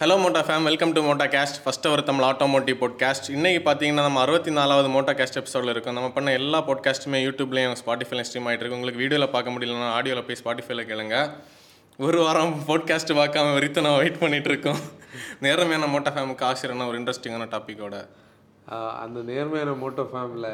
[0.00, 4.18] Hello motor fame welcome to motor cast first our Tamil automotive podcast இன்னைக்கு பார்த்தீங்கன்னா நம்ம
[4.22, 5.96] அறுபத்தி நாலாவது மோட்டா கேஸ்ட் எபிசோடில் இருக்கும்.
[5.98, 8.78] நம்ம பண்ண எல்லா பாட்காஸ்ட்டுமே யூடியூப்லேயும் ஸ்பாட்டிஃபைல ஸ்ட்ரீம் ஆகிட்டு இருக்கு.
[8.78, 11.14] உங்களுக்கு வீடியோவில் பார்க்க முடியலன்னா ஆடியோவில் போய் ஸ்பாட்டிஃபைல கேளுங்க.
[11.98, 14.82] ஒரு வாரம் பாட்காஸ்ட் பார்க்காம வரித்து நான் வெயிட் பண்ணிட்டு இருக்கோம்.
[15.46, 18.04] நேர்மையான மோட்டா ஃபேமுக்கு ஆசிரியர்னா ஒரு இன்ட்ரெஸ்டிங்கான டாப்பிக்கோட
[19.06, 20.52] அந்த நேர்மையான மோட்டோ ஃபேமில்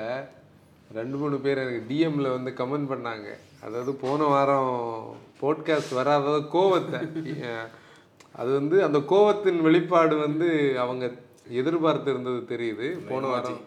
[1.00, 3.28] ரெண்டு மூணு பேர் எனக்கு டிஎம்ல வந்து கமெண்ட் பண்ணாங்க.
[3.66, 4.72] அதாவது போன வாரம்
[5.42, 7.00] போட்காஸ்ட் வராத கோவத்தை.
[8.32, 11.04] அது வந்து அந்த கோவத்தின் வெளிப்பாடு வந்து அவங்க
[11.48, 12.88] எதிர்பார்த்து இருந்தது தெரியுது.
[13.08, 13.60] போன வாரம்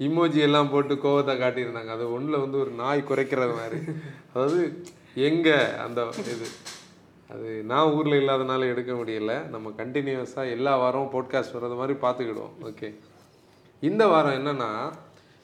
[0.00, 1.86] இமோஜி எல்லாம் போட்டு கோவத்தை காட்டியிருந்தாங்க.
[1.86, 3.78] அது ஒன்றில் வந்து ஒரு நாய் குறைக்கிறது மாதிரி.
[4.32, 6.48] அதாவது எங்கே அந்த இது?
[7.28, 9.48] அது நான் ஊரில் இல்லாதனால எடுக்க முடியல.
[9.48, 12.54] நம்ம கண்டினியூஸாக எல்லா வாரமும் போட்காஸ்ட் வர்றது மாதிரி பார்த்துக்கிடுவோம்.
[12.62, 12.90] ஓகே
[13.80, 14.70] இந்த வாரம் என்னன்னா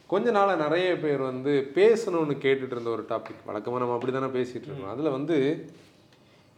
[0.06, 4.68] கொஞ்ச நாளாக நிறைய பேர் வந்து பேசணும்னு கேட்டுட்டு இருந்த ஒரு டாபிக் வழக்கமாக நம்ம அப்படி தானே பேசிகிட்டு
[4.68, 5.36] இருக்கோம் அதில் வந்து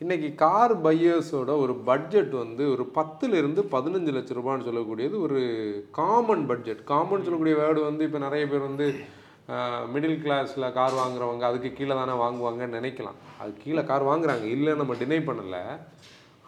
[0.02, 5.40] இன்னைக்கு கார் பையர்ஸோட ஒரு பட்ஜெட் வந்து ஒரு பத்துலேருந்து பதினஞ்சு லட்ச ரூபான்னு சொல்லக்கூடியது ஒரு
[5.98, 8.86] காமன் பட்ஜெட் காமன் சொல்லக்கூடிய வேர்டு வந்து இப்போ நிறைய பேர் வந்து
[9.92, 13.18] மிடில் கிளாஸில் கார் வாங்குறவங்க அதுக்கு கீழே தானே வாங்குவாங்கன்னு நினைக்கலாம்.
[13.40, 14.46] அது கீழே கார் வாங்குறாங்க.
[14.56, 15.62] இல்லை நம்ம டினை பண்ணலை.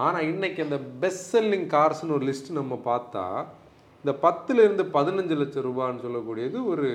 [0.07, 3.25] ஆனால் இன்னைக்கு அந்த பெஸ்ட் செல்லிங் கார்ஸ்னு ஒரு லிஸ்ட் நம்ம பார்த்தா
[4.05, 6.91] இந்த பத்துல இருந்து பதினஞ்சு லட்சம் ரூபான்னு சொல்லக்கூடியது ஒரு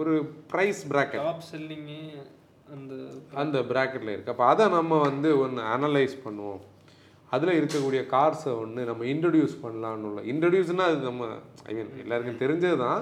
[0.00, 0.14] ஒரு
[0.52, 2.00] ப்ரைஸ் பிராக்கெட் டாப் செல்லிங்கு
[2.74, 2.94] அந்த
[3.42, 6.62] அந்த ப்ராக்கெட்டில் இருக்குது அப்போ அதை நம்ம வந்து ஒன்று அனலைஸ் பண்ணுவோம்.
[7.34, 11.28] அதில் இருக்கக்கூடிய கார்ஸை ஒன்று நம்ம இன்ட்ரடியூஸ் பண்ணலான்னு உள்ள இன்ட்ரடியூஸ்னால் அது நம்ம
[11.68, 13.00] ஐ மீன் எல்லாருக்கும் தெரிஞ்சது தான்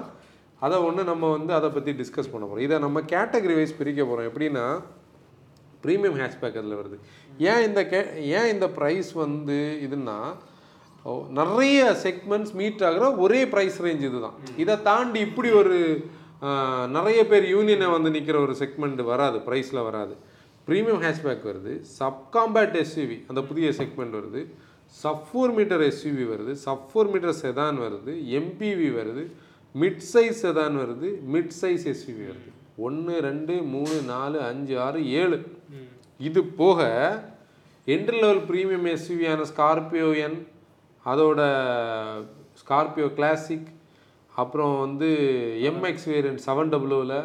[0.65, 4.27] அதை ஒன்று நம்ம வந்து அதை பற்றி டிஸ்கஸ் பண்ண போகிறோம் இதை நம்ம கேட்டகரி வைஸ் பிரிக்க போகிறோம்
[4.29, 4.65] எப்படின்னா
[5.85, 6.97] ப்ரீமியம் ஹேஷ்பேக் அதில் வருது.
[7.51, 7.99] ஏன் இந்த கே
[8.37, 10.17] ஏன் இந்த ப்ரைஸ் வந்து இதுன்னா
[11.39, 14.37] நிறைய செக்மெண்ட்ஸ் மீட் ஆகிற ஒரே ப்ரைஸ் ரேஞ்ச் இதுதான்.
[14.63, 15.75] இதை தாண்டி இப்படி ஒரு
[16.95, 20.15] நிறைய பேர் யூனியனை வந்து நிற்கிற ஒரு செக்மெண்ட் வராது ப்ரைஸில் வராது.
[20.67, 24.41] ப்ரீமியம் ஹேஷ்பேக் வருது சப்காம்பேட் எஸ்யூவி அந்த புதிய செக்மெண்ட் வருது.
[25.01, 29.23] சப் ஃபோர் மீட்டர் எஸ்யூவி வருது சப் ஃபோர் மீட்டர் செதான் வருது எம்பிவி வருது
[29.81, 32.49] மிட் சைஸ் செதான் வருது மிட் சைஸ் எஸ்யூவி வருது.
[32.87, 35.39] ஒன்று ரெண்டு மூணு நாலு அஞ்சு ஆறு ஏழு.
[36.19, 36.79] இது போக
[37.95, 40.37] என்ட்ரி லெவல் ப்ரீமியம் எஸ்யூவியான ஸ்கார்பியோ என்
[41.05, 41.41] அதோட
[42.61, 43.67] ஸ்கார்பியோ கிளாசிக்
[44.41, 45.09] அப்புறம் வந்து
[45.69, 47.17] எம்எக்ஸ் வேரியன்ட் செவன் டபுள்யூவில்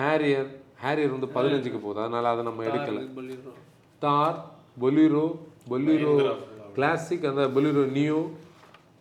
[0.00, 0.50] ஹேரியர்
[0.84, 2.00] ஹேரியர் வந்து பதினஞ்சுக்கு போகுது.
[2.04, 3.02] அதனால் அதை நம்ம எடுக்கலை.
[4.04, 4.38] தார்
[4.82, 5.26] பொலிரோ
[5.72, 6.14] பொலிரோ
[6.76, 8.20] கிளாசிக் அந்த பொலிரோ நியூ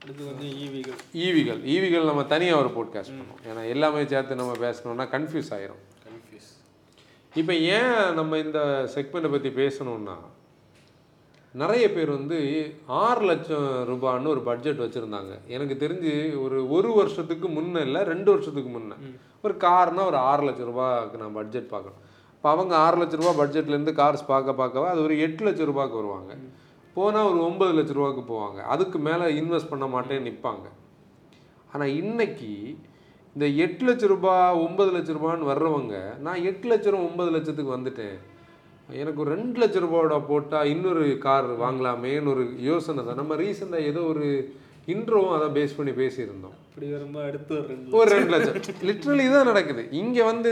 [0.03, 3.41] அடுத்து வந்து ஈவிகள் ஈவிகள் ஈவிகள் நம்ம தனியாக ஒரு போட்காஸ்ட் பண்ணோம்.
[3.49, 5.81] ஏன்னா எல்லாமே சேர்த்து நம்ம பேசணும்னா கன்ஃபியூஸ் ஆயிரும்.
[6.05, 6.49] கன்ஃபியூஸ்
[7.41, 8.59] இப்போ ஏன் நம்ம இந்த
[8.95, 10.15] செக்மெண்ட்டை பற்றி பேசணும்னா
[11.59, 12.38] நிறைய பேர் வந்து
[13.06, 15.34] ஆறு லட்சம் ரூபான்னு ஒரு பட்ஜெட் வச்சுருந்தாங்க.
[15.56, 16.12] எனக்கு தெரிஞ்சு
[16.44, 18.97] ஒரு ஒரு வருஷத்துக்கு முன்ன இல்லை ரெண்டு வருஷத்துக்கு முன்ன.
[19.45, 22.00] ஒரு கார்னா ஒரு ஆறு லட்சம் ரூபாய்க்கு நான் பட்ஜெட் பார்க்கணும்.
[22.35, 26.31] இப்போ அவங்க ஆறு லட்ச ரூபா பட்ஜெட்லேருந்து கார்ஸ் பார்க்க பார்க்கவா அது ஒரு எட்டு லட்ச ரூபாய்க்கு வருவாங்க.
[26.95, 28.59] போனால் ஒரு ஒன்பது லட்ச ரூபாய்க்கு போவாங்க.
[28.73, 30.66] அதுக்கு மேலே இன்வெஸ்ட் பண்ண மாட்டேன்னு நிற்பாங்க
[31.73, 32.51] ஆனால் இன்னைக்கு
[33.35, 35.95] இந்த எட்டு லட்ச ரூபாய் ஒன்பது லட்ச ரூபான்னு வர்றவங்க
[36.25, 38.18] நான் எட்டு லட்சம் ஒன்பது லட்சத்துக்கு வந்துட்டேன்.
[39.00, 43.19] எனக்கு ஒரு ரெண்டு லட்ச ரூபாயோட போட்டால் இன்னொரு கார் வாங்கலாமேன்னு ஒரு யோசனை தான்.
[43.22, 44.25] நம்ம ரீசெண்டாக ஏதோ ஒரு
[44.94, 46.56] இன்ட்ரோவும் அதை பேஸ் பண்ணி பேசியிருந்தோம்.
[46.68, 48.57] இப்படி வரும்போது அடுத்து ஒரு ரெண்டு ஒரு ரெண்டு லட்சம்.
[48.90, 49.84] லிட்ரலி தான் நடக்குது.
[50.01, 50.51] இங்கே வந்து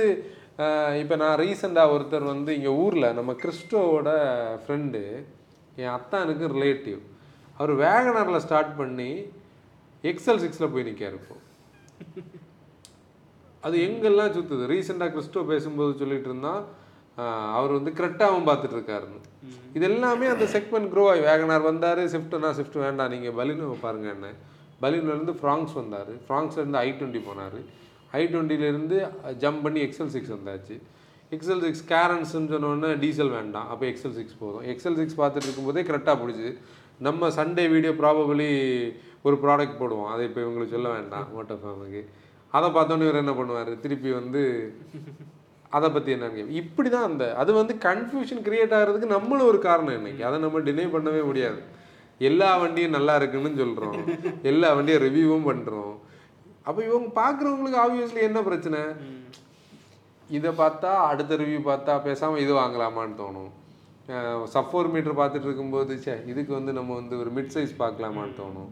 [1.02, 4.10] இப்போ நான் ரீசெண்டாக ஒருத்தர் வந்து இங்கே ஊரில் நம்ம கிறிஸ்டோவோட
[4.64, 5.02] ஃப்ரெண்டு
[5.82, 7.00] என் அத்தானுக்கு ரிலேட்டிவ்
[7.60, 9.12] அவர் வேகனரில் ஸ்டார்ட் பண்ணி
[10.04, 11.36] எக்ஸல் சிக்ஸில் போய் நிற்காரு இப்போ.
[13.64, 16.62] அது எங்கெல்லாம் சுற்றுது ரீசெண்டாக கிறிஸ்டோ பேசும்போது சொல்லிட்டு இருந்தான்
[17.57, 19.19] அவர் வந்து கிரெட்டாவும் பார்த்துட்டு இருக்காருன்னு
[19.78, 24.30] இது எல்லாமே அந்த செக்மெண்ட் க்ரோ ஆகி வேகனார் வந்தார் ஸ்விஃப்ட்னா ஸ்விஃப்ட் வேண்டாம் நீங்கள் பலினோ பாருங்க என்ன.
[24.84, 26.12] பலினோலேருந்து ஃப்ராங்ஸ் வந்தார்.
[26.28, 27.59] ஃப்ராங்ஸ்லேருந்து ஐ டுவெண்ட்டி போனார்.
[28.19, 28.97] ஐ டுவெண்ட்டிலேருந்து
[29.44, 30.75] ஜம்ப் பண்ணி எக்ஸல் சிக்ஸ் வந்தாச்சு.
[31.35, 33.68] எக்ஸல் சிக்ஸ் கேரன்ஸ்னு சொன்னோன்னே டீசல் வேண்டாம்.
[33.74, 34.63] அப்போ எக்ஸல் சிக்ஸ் போதும்.
[34.74, 36.51] எக்ஸல் சிக்ஸ் பார்த்துட்டு இருக்கும்போதே கரெக்டாக பிடிச்சி
[37.07, 38.47] நம்ம சண்டே வீடியோ ப்ராபபிளி
[39.28, 40.09] ஒரு ப்ராடக்ட் போடுவோம்.
[40.13, 41.28] அதை இப்போ இவங்களுக்கு சொல்ல வேண்டாம்.
[41.36, 42.01] மோட்டோ ஃபேமுக்கு
[42.57, 43.72] அதை பார்த்தோன்னே இவர் என்ன பண்ணுவார்?
[43.84, 44.41] திருப்பி வந்து
[45.78, 50.24] அதை பற்றி என்னன்னு இப்படி தான் அந்த அது வந்து கன்ஃபியூஷன் கிரியேட் ஆகிறதுக்கு நம்மளும் ஒரு காரணம் இன்னைக்கு.
[50.30, 51.59] அதை நம்ம டினை பண்ணவே முடியாது.
[52.30, 54.00] எல்லா வண்டியும் நல்லா இருக்குன்னு சொல்கிறோம்
[54.51, 55.94] எல்லா வண்டியும் ரிவ்யூவும் பண்ணுறோம்
[56.68, 58.81] அப்போ இவங்க பார்க்குறவங்களுக்கு ஆப்வியஸ்லி என்ன பிரச்சனை?
[60.38, 63.51] இதை பார்த்தா அடுத்த ரிவ்யூ பார்த்தா பேசாமல் இது வாங்கலாமான்னு தோணும்.
[64.56, 68.69] சஃபோர் மீட்டர் பார்த்துட்டு இருக்கும்போது சே இதுக்கு வந்து நம்ம வந்து ஒரு மிட் சைஸ் பார்க்கலாமான்னு தோணும்.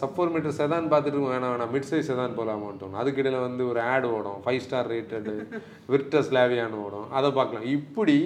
[0.00, 1.72] சஃபோர் மீட்டர் செதான் பார்த்துட்டு வேணாம் வேணாம்.
[1.74, 3.00] மிட் சைஸ் செதான் போகலாமான்னு தோணும்.
[3.02, 4.38] அதுக்கிடையில் வந்து ஒரு ஆட் ஓடும்.
[4.44, 5.34] ஃபைவ் ஸ்டார் ரேட்டடு
[5.92, 7.08] விர்டஸ் லேவியான்னு ஓடும்.
[7.18, 7.66] அதை பார்க்கலாம்.
[7.78, 8.16] இப்படி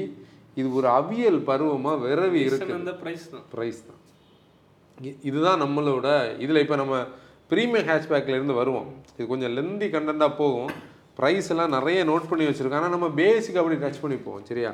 [0.61, 2.73] இது ஒரு அவியல் பருவமாக விரவி இருக்கு.
[3.03, 3.45] ப்ரைஸ் தான்.
[3.55, 4.01] ப்ரைஸ் தான்.
[5.29, 6.09] இதுதான் நம்மளோட
[6.45, 6.97] இதில் இப்போ நம்ம
[7.53, 8.91] ப்ரீமியம் ஹேஷ்பேக்கில் இருந்து வருவோம்.
[9.17, 10.73] இது கொஞ்சம் லெந்தி கண்டென்ட்டாக போகும்.
[11.21, 14.71] ப்ரைஸ் எல்லாம் நிறைய நோட் பண்ணி வச்சுருக்கோம் ஆனால் நம்ம பேசிக் அப்படி டச் பண்ணி போவோம் சரியா?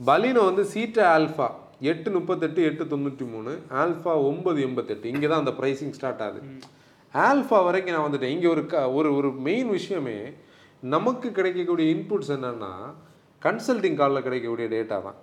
[0.00, 1.48] பலினோ வந்து சீட்டா ஆல்ஃபா
[1.90, 5.06] எட்டு முப்பத்தெட்டு எட்டு தொண்ணூற்றி மூணு ஆல்ஃபா ஒன்பது எண்பத்தெட்டு.
[5.14, 6.40] இங்கே தான் அந்த ப்ரைசிங் ஸ்டார்ட் ஆகுது.
[7.14, 8.34] ஆல்ஃபா வரைக்கும் நான் வந்துட்டேன்.
[8.36, 10.18] இங்கே ஒரு க ஒரு ஒரு மெயின் விஷயமே
[10.82, 12.72] நமக்கு கிடைக்கக்கூடிய இன்புட்ஸ் என்னன்னா
[13.42, 15.18] கன்சல்டிங் காலில் கிடைக்கக்கூடிய டேட்டா தான்.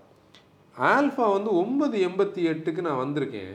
[0.76, 3.54] ஆல்ஃபா வந்து ஒன்பது எண்பத்தி எட்டுக்கு நான் வந்திருக்கேன்.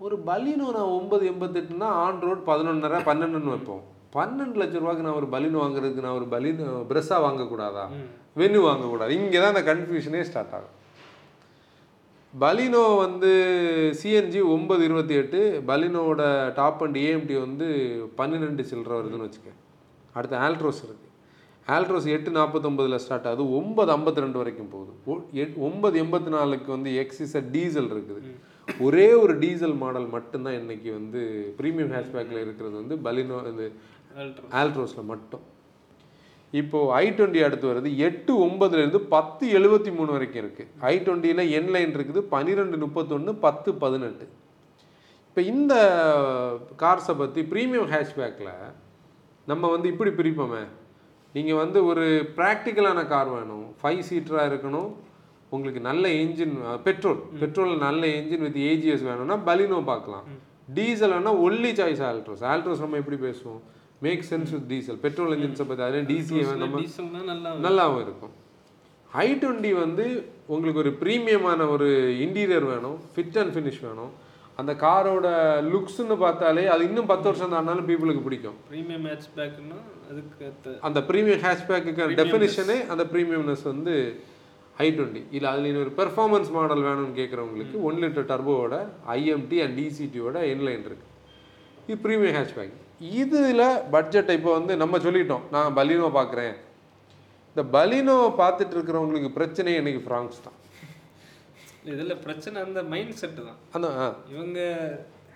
[0.00, 3.82] ஒரு பலினோ நான் ஒன்பது எண்பத்தெட்டுனா ஆன் ரோட் பதினொன்னரை பன்னெண்டுன்னு வைப்போம்.
[4.16, 7.84] பன்னெண்டு லட்ச ரூபாய்க்கு நான் ஒரு பலினோ வாங்குறதுக்கு நான் ஒரு பலினோ பிரஸ்ஸா வாங்கக்கூடாதா?
[8.40, 9.12] வெனு வாங்கக்கூடாது.
[9.22, 10.76] இங்கே தான் அந்த கன்ஃபியூஷனே ஸ்டார்ட் ஆகும்
[12.40, 13.28] பலினோ வந்து
[14.02, 19.52] சிஎன்ஜி ஒன்பது இருபத்தி எட்டு பலினோவோட டாப் அண்ட் ஏஎம்டி வந்து பன்னிரெண்டு சில்லற வருதுன்னு வச்சுக்க
[20.12, 21.10] அடுத்து ஆல்ட்ரோஸ் இருக்குது
[21.66, 23.54] ஆல்ட்ரோஸ் எட்டு நாற்பத்தொம்பதில் ஸ்டார்ட் ஆகுது.
[23.54, 24.92] ஒன்பது ஐம்பத்தி ரெண்டு வரைக்கும் போகுது.
[25.04, 28.36] ஒ- எட்- ஒன்பது எண்பத்தி நாலுக்கு வந்து எக்ஸிஸர் டீசல் இருக்குது.
[28.80, 33.70] ஒரே ஒரு டீசல் மாடல் மட்டும்தான் இன்னைக்கு வந்து ப்ரீமியம் ஹேஷ்பேக்கில் இருக்கிறது வந்து பலினோ
[34.18, 34.40] Ultra.
[34.50, 35.51] ஆல்ட்ரோஸில் மட்டும்.
[36.60, 37.90] இப்போ ஐ டுவெண்ட்டி அடுத்து வருது.
[38.06, 42.20] எட்டு ஒன்பதுலேருந்து பத்து எழுபத்தி மூணு வரைக்கும் இருக்குது ஐ டுவெண்ட்டியில் என் லைன் இருக்குது.
[42.34, 44.26] பன்னிரெண்டு முப்பத்தொன்று பத்து பதினெட்டு.
[45.28, 45.74] இப்போ இந்த
[46.82, 48.52] கார்ஸை பற்றி ப்ரீமியம் ஹேஷ்பேக்கில்
[49.50, 50.62] நம்ம வந்து இப்படி பிரிப்போமே.
[51.36, 52.04] நீங்கள் வந்து ஒரு
[52.38, 53.66] ப்ராக்டிக்கலான கார் வேணும்.
[53.80, 54.90] ஃபைவ் சீட்டராக இருக்கணும்.
[55.54, 56.54] உங்களுக்கு நல்ல என்ஜின்
[56.86, 60.26] பெட்ரோல் பெட்ரோலில் நல்ல என்ஜின் வித் ஏஜிஎஸ் வேணும்னா பலினோ பார்க்கலாம்.
[60.76, 63.62] டீசல் வேணால் ஒல்லி சாய்ஸ் ஆல்ட்ரோஸ் ஆல்ட்ரோஸ் நம்ம எப்படி பேசுவோம்?
[64.06, 66.80] Make sense with diesel petrol என்ஜின்ஸை பற்றி அதே டிசிஏ நம்ம
[67.66, 68.34] நல்லாவும் இருக்கும்.
[69.24, 70.04] ஐ டுவெண்ட்டி வந்து
[70.54, 71.88] உங்களுக்கு ஒரு ப்ரீமியமான ஒரு
[72.24, 72.98] இன்டீரியர் வேணும்.
[73.14, 74.12] ஃபிட் அண்ட் ஃபினிஷ் வேணும்.
[74.60, 75.26] அந்த காரோட
[75.72, 78.56] லுக்ஸ்னு பார்த்தாலே அது இன்னும் பத்து வருஷம் தாண்டாலும் பீப்புளுக்கு பிடிக்கும்.
[78.70, 79.78] ப்ரீமியம் மேட்ச் பேக்னா
[80.10, 83.94] அதுக்கு அந்த ப்ரீமியம் ஹேஷ்பேக்குக்கான டெஃபினிஷனே அந்த ப்ரீமியம்னஸ் வந்து
[84.84, 88.76] ஐ டுவெண்ட்டி இல்லை அதில் இன்னொரு பெர்ஃபார்மன்ஸ் மாடல் வேணும்னு கேட்குறவங்களுக்கு ஒன் லிட்டர் டர்போவோட
[89.16, 91.06] ஐஎம்டி அண்ட் டிசிடியோட இன்லைன் இருக்கு.
[91.86, 92.74] இது ப்ரீமியம் ஹேஷ்பேக்
[93.10, 93.58] இதில்
[93.92, 95.44] பட்ஜெட்டை இப்போ வந்து நம்ம சொல்லிட்டோம்.
[95.50, 96.54] நான் பலினோ பார்க்குறேன்.
[97.48, 100.58] இந்த பலினோ பார்த்துட்டு இருக்கிறவங்களுக்கு பிரச்சனையே இன்னைக்கு ஃப்ராங்ஸ் தான்.
[101.86, 103.58] இதுல பிரச்சனை அந்த மைண்ட் செட் தான்.
[103.72, 104.16] அந்த ஆ.
[104.30, 104.60] இவங்க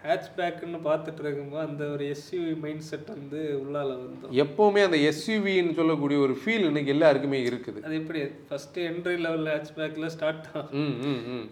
[0.05, 4.33] ஹேட்ச் பேக்குன்னு பார்த்துட்டு இருக்கும்போது அந்த ஒரு எஸ்யூவி மைண்ட் செட் வந்து உள்ளால வந்தோம்.
[4.45, 7.83] எப்போவுமே அந்த எஸ்யூவின்னு சொல்லக்கூடிய ஒரு ஃபீல் இன்னைக்கு எல்லாருக்குமே இருக்குது.
[7.83, 8.23] அது எப்படி?
[8.49, 11.49] ஃபர்ஸ்ட் என்ட்ரி லெவல் ஹேட்ச் பேக்ல ஸ்டார்ட் ஆகும்.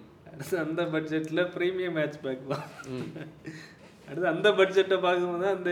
[0.58, 2.68] அந்த பட்ஜெட்ல ப்ரீமியம் ஹேட்ச் பேக் தான்.
[4.14, 5.70] அடுத்து அந்த பட்ஜெட்டை பார்க்கும்போது அந்த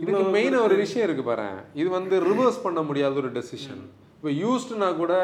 [0.00, 1.46] இதுக்கு மெயினாக ஒரு விஷயம் இருக்கு பாரு.
[1.80, 3.80] இது வந்து ரிவர்ஸ் பண்ண முடியாத ஒரு டெசிஷன்
[4.16, 5.14] இப்போ யூஸ்டுனா கூட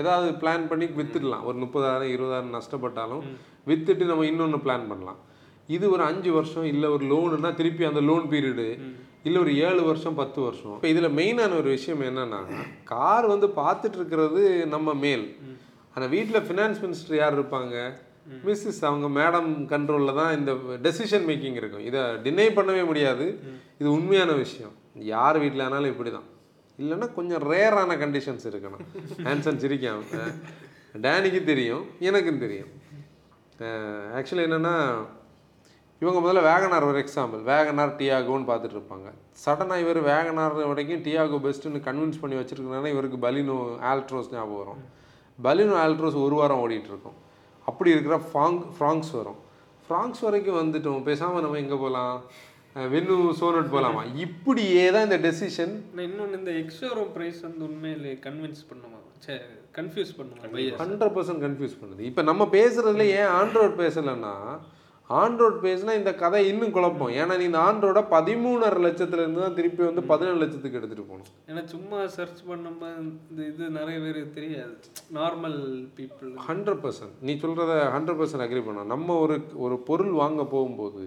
[0.00, 1.44] ஏதாவது பிளான் பண்ணி வித்துடலாம்.
[1.48, 3.22] ஒரு முப்பதாயிரம் இருபதாயிரம் நஷ்டப்பட்டாலும்
[3.70, 5.20] வித்துட்டு நம்ம இன்னொன்று பிளான் பண்ணலாம்.
[5.76, 8.68] இது ஒரு அஞ்சு வருஷம் இல்லை ஒரு லோனுனா திருப்பி அந்த லோன் பீரியடு
[9.26, 10.76] இல்லை ஒரு ஏழு வருஷம் பத்து வருஷம்.
[10.78, 12.42] இப்போ இதில் மெயினான ஒரு விஷயம் என்னன்னா
[12.92, 14.42] கார் வந்து பார்த்துட்டு இருக்கிறது
[14.74, 15.26] நம்ம மேல்.
[15.94, 17.76] ஆனால் வீட்டில் ஃபினான்ஸ் மினிஸ்டர் யார் இருப்பாங்க?
[18.46, 20.52] மிஸ்ஸஸ் அவங்க மேடம் கண்ட்ரோலில் தான் இந்த
[20.86, 21.84] டெசிஷன் மேக்கிங் இருக்கும்.
[21.90, 23.26] இதை டினை பண்ணவே முடியாது.
[23.80, 24.74] இது உண்மையான விஷயம்.
[25.12, 26.28] யார் வீட்டில் ஆனாலும் இப்படி தான்
[26.82, 28.82] இல்லைன்னா கொஞ்சம் ரேரான கண்டிஷன்ஸ் இருக்கணும்.
[29.28, 30.02] ஹேன்சன் சிரிக்காம.
[31.04, 32.72] டேனிக்கு தெரியும் எனக்கும் தெரியும்.
[34.18, 34.74] ஆக்சுவலி என்னென்னா
[36.02, 39.08] இவங்க முதல்ல வேகனார் ஒரு எக்ஸாம்பிள் வேகனார் டியாகோன்னு பார்த்துட்டு இருப்பாங்க.
[39.44, 43.56] சடனாக இவர் வேகனார் வரைக்கும் டியாகோ பெஸ்ட்டுன்னு கன்வின்ஸ் பண்ணி வச்சிருக்கனால இவருக்கு பலினோ
[43.92, 44.82] ஆல்ட்ரோஸ் ஞாபகம் வரும்.
[45.46, 47.18] பலினோ ஆல்ட்ரோஸ் ஒரு வாரம் ஓடிட்டு இருக்கும்.
[47.70, 49.40] அப்படி இருக்கிற ஃபாங் ஃப்ராங்ஸ் வரும்.
[49.86, 51.02] ஃப்ராங்ஸ் வரைக்கும் வந்துட்டோம்.
[51.08, 52.16] பேசாமல் நம்ம எங்கே போகலாம்
[52.94, 58.62] வென்னு சோனட் போகலாமா இப்படியே தான் இந்த டெசிஷன் நான் இன்னொன்று இந்த எக்ஸோரூம் ப்ரைஸ் வந்து உண்மையிலே கன்வின்ஸ்
[58.70, 58.98] பண்ணுமா?
[59.24, 59.34] சே
[59.78, 60.42] கன்ஃபியூஸ் பண்ணுமா?
[60.82, 62.02] ஹண்ட்ரட் பர்சன்ட் கன்ஃபியூஸ் பண்ணுது.
[62.10, 64.34] இப்போ நம்ம பேசுறதுல ஏன் ஆண்ட்ராய்ட் பேசலைன்னா
[65.16, 67.12] ஆண்ட்ராய்ட் பேசினா இந்த கதை இன்னும் குழப்பம்.
[67.20, 71.30] ஏன்னா நீ இந்த ஆண்ட்ராய்டை பதிமூணரை லட்சத்துல இருந்து தான் திருப்பி வந்து பதினேழு லட்சத்துக்கு எடுத்துட்டு போகணும்.
[71.50, 72.98] ஏன்னா சும்மா சர்ச் பண்ணும்போது
[73.30, 74.74] இந்த இது நிறைய பேருக்கு தெரியாது.
[75.18, 75.58] நார்மல்
[76.00, 78.84] பீப்புள் ஹண்ட்ரட் பர்சன்ட் நீ சொல்கிறத ஹண்ட்ரட் பர்சன்ட் அக்ரி பண்ண.
[78.94, 81.06] நம்ம ஒரு ஒரு பொருள் வாங்க போகும்போது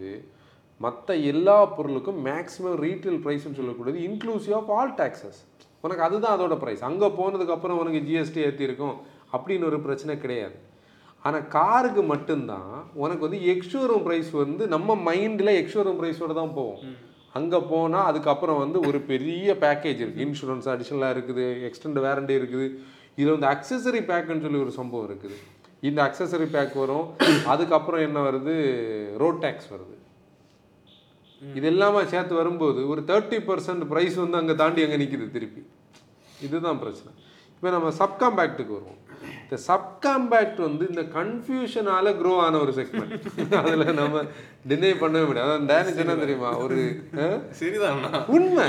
[0.86, 5.38] மற்ற எல்லா பொருளுக்கும் மேக்ஸிமம் ரீட்டைல் ப்ரைஸ்னு சொல்லக்கூடியது இன்க்ளூசிவ் ஆஃப் ஆல் taxes.
[5.86, 8.98] உனக்கு அதுதான் அதோட ப்ரைஸ் அங்கே போனதுக்கப்புறம் உனக்கு ஜிஎஸ்டி ஏற்றிருக்கும்
[9.36, 10.58] அப்படின்னு ஒரு பிரச்சனை கிடையாது.
[11.28, 12.74] ஆனால் காருக்கு மட்டும்தான்
[13.04, 16.82] உனக்கு வந்து எக்ஷோரூம் ப்ரைஸ் வந்து நம்ம மைண்டில் எக்ஷோரூம் ப்ரைஸோட தான் போவோம்
[17.40, 22.66] அங்கே போனால் அதுக்கப்புறம் வந்து ஒரு பெரிய பேக்கேஜ் இருக்குது இன்சூரன்ஸ் அடிஷனலாக இருக்குது எக்ஸ்டெண்ட் வாரண்டி இருக்குது.
[23.20, 25.38] இதில் வந்து அக்சசரி பேக்குன்னு சொல்லி ஒரு சம்பவம் இருக்குது.
[25.90, 27.06] இந்த அக்சசரி பேக் வரும்.
[27.54, 28.56] அதுக்கப்புறம் என்ன வருது?
[29.22, 29.96] ரோட் டேக்ஸ் வருது.
[31.42, 35.62] இது எல்லாமே சேர்த்து வரும்போது ஒரு தேர்ட்டி பர்சன்ட் ப்ரைஸ் வந்து அங்கே தாண்டி அங்கே நிற்கிது திருப்பி.
[36.48, 37.12] இதுதான் பிரச்சனை.
[37.56, 39.01] இப்போ நம்ம சப்காம்பேக்ட்டுக்கு வருவோம்.
[39.52, 43.26] இந்த சப்காம்பேக்ட் வந்து இந்த கன்ஃபியூஷனால க்ரோ ஆன ஒரு செக்மெண்ட்
[43.62, 44.22] அதில் நம்ம
[44.70, 45.48] டினை பண்ணவே முடியாது.
[45.48, 46.52] அதான் டேனிஸ் என்ன தெரியுமா?
[46.66, 46.78] ஒரு
[47.60, 48.06] சரிதான்
[48.36, 48.68] உண்மை.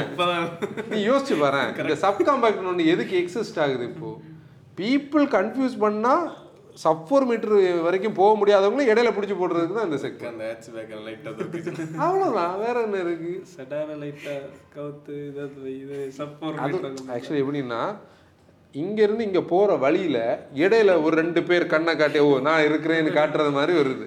[0.91, 1.61] நீ யோசிச்சு பாரு.
[1.83, 4.11] இந்த சப்காம்பேக்ட் ஒன்று எதுக்கு எக்ஸிஸ்ட் ஆகுது இப்போ?
[4.81, 6.15] பீப்புள் கன்ஃபியூஸ் பண்ணா
[6.85, 7.55] சப் ஃபோர் மீட்டர்
[7.87, 12.77] வரைக்கும் போக முடியாதவங்களும் இடையில பிடிச்சி போடுறதுக்கு தான் இந்த செக்மெண்ட் அந்த ஹேட்ச் பேக் லைட்டாக அவ்வளோதான் வேற
[12.87, 13.33] என்ன இருக்கு?
[13.55, 14.41] சடான லைட்டாக
[14.77, 15.47] கவுத்து இதை
[15.83, 16.83] இது சப்போர்ட் அது
[17.17, 17.83] ஆக்சுவலி எப்படின்னா
[18.75, 20.21] இங்கேருந்து இங்கே போகிற வழியில்
[20.65, 24.07] இடையில ஒரு ரெண்டு பேர் கண்ணை காட்டி ஓ நான் இருக்கிறேன்னு காட்டுறது மாதிரி வருது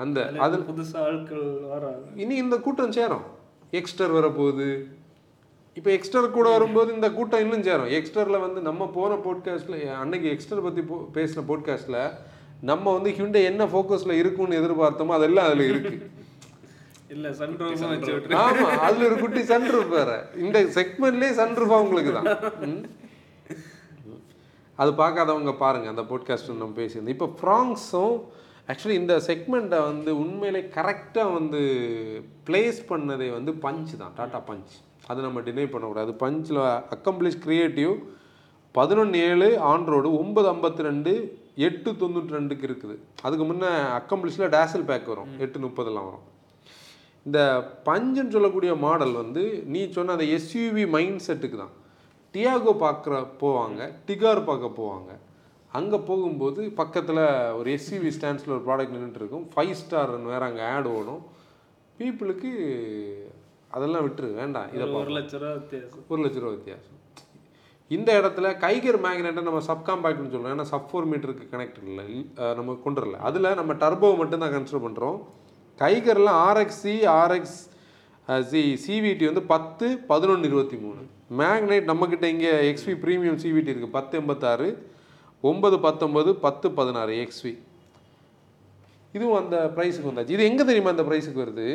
[0.00, 2.04] அந்த அது புதுசா ஆட்கள் வராங்க.
[2.22, 3.24] இனி இந்த கூட்டம் சேரும்.
[3.80, 4.68] எக்ஸ்டர் வரப்போகுது.
[5.76, 7.90] இப்போ எக்ஸ்டர் கூட வரும்போது இந்த கூட்டம் இன்னும் சேரும்.
[7.98, 12.00] எக்ஸ்டரில் வந்து நம்ம போன போட்காஸ்ட்டில் அன்னைக்கு எக்ஸ்டர் பற்றி போ பேசின போட்காஸ்ட்டில்
[12.70, 16.08] நம்ம வந்து ஹிண்டை என்ன ஃபோக்கஸில் இருக்கும்னு எதிர்பார்த்தோமோ அதெல்லாம் அதில் இருக்குது
[17.14, 20.10] இல்ல சன்ரோஸ் வச்சு விட்டு ஆமா அதுல ஒரு குட்டி சன்ரூஃப் வேற.
[20.44, 22.28] இந்த செக்மெண்ட்லயே சன்ரூஃப் உங்களுக்கு தான்.
[24.82, 27.16] அது பார்க்காதவங்க பாருங்க அந்த போட்காஸ்ட் நம்ம பேசியிருந்தோம்.
[27.16, 28.14] இப்போ ஃப்ராங்ஸும்
[28.72, 31.60] ஆக்சுவலி இந்த செக்மெண்ட்டை வந்து உண்மையிலே கரெக்டாக வந்து
[32.48, 34.74] பிளேஸ் பண்ணதே வந்து பஞ்ச் தான் டாடா பஞ்ச்
[35.10, 36.12] அது நம்ம டினை பண்ணக்கூடாது.
[36.22, 36.60] பஞ்சில்
[36.96, 37.94] அக்கம்ப்ளிஷ் கிரியேட்டிவ்
[38.78, 41.12] பதினொன்று ஏழு ஆன் ரோடு ஒன்பது ஐம்பத்தி ரெண்டு
[41.68, 42.96] எட்டு தொண்ணூற்றி ரெண்டுக்கு இருக்குது.
[43.26, 46.26] அதுக்கு முன்னே அக்கம்ப்ளிஷில் டேசல் பேக் வரும் எட்டு முப்பதெல்லாம் வரும்.
[47.28, 47.40] இந்த
[47.88, 49.42] பஞ்சுன்னு சொல்லக்கூடிய மாடல் வந்து
[49.72, 51.74] நீ சொன்ன அந்த எஸ்யூவி மைண்ட் செட்டுக்கு தான்.
[52.34, 55.10] டியாகோ பார்க்குற போவாங்க டிகார் பார்க்க போவாங்க.
[55.78, 57.22] அங்கே போகும்போது பக்கத்தில்
[57.58, 61.20] ஒரு எஸ்யூவி ஸ்டாண்ட்ஸில் ஒரு ப்ராடக்ட் நின்றுட்டு இருக்கும் ஃபைவ் ஸ்டார் வேறு அங்கே ஆட் ஓடும்.
[61.98, 62.50] பீப்புளுக்கு
[63.76, 66.06] அதெல்லாம் விட்டுரு வேண்டாம் இதை ஒரு லட்ச ரூபா வித்தியாசம்.
[66.12, 66.96] ஒரு லட்ச ரூபா வித்தியாசம்.
[67.96, 72.06] இந்த இடத்துல கைகர் மேக்னெட்டை நம்ம சப்காம்பேக்ட்னு சொல்கிறோம் ஏன்னா சப் ஃபோர் மீட்டருக்கு கனெக்ட் இல்லை
[72.58, 73.20] நம்ம கொண்டு வரல.
[73.28, 75.18] அதில் நம்ம டர்போ மட்டும்தான் கன்சிடர் பண்ணுறோம்
[75.82, 77.58] கைகரில் ஆர்எக்ஸி ஆர்எக்ஸ்
[78.50, 81.02] சி சிவிடி வந்து பத்து பதினொன்று இருபத்தி மூணு.
[81.30, 84.68] மேக்னைட் நம்மக்கிட்ட இங்கே எக்ஸ்வி ப்ரீமியம் சிவிடி இருக்குது பத்து எண்பத்தாறு
[85.48, 87.52] ஒன்பது பத்தொம்பது பத்து பதினாறு எக்ஸ்வி
[89.14, 90.34] இதுவும் அந்த ப்ரைஸுக்கு வந்தாச்சு.
[90.36, 91.68] இது எங்கே தெரியுமா அந்த ப்ரைஸுக்கு வருது?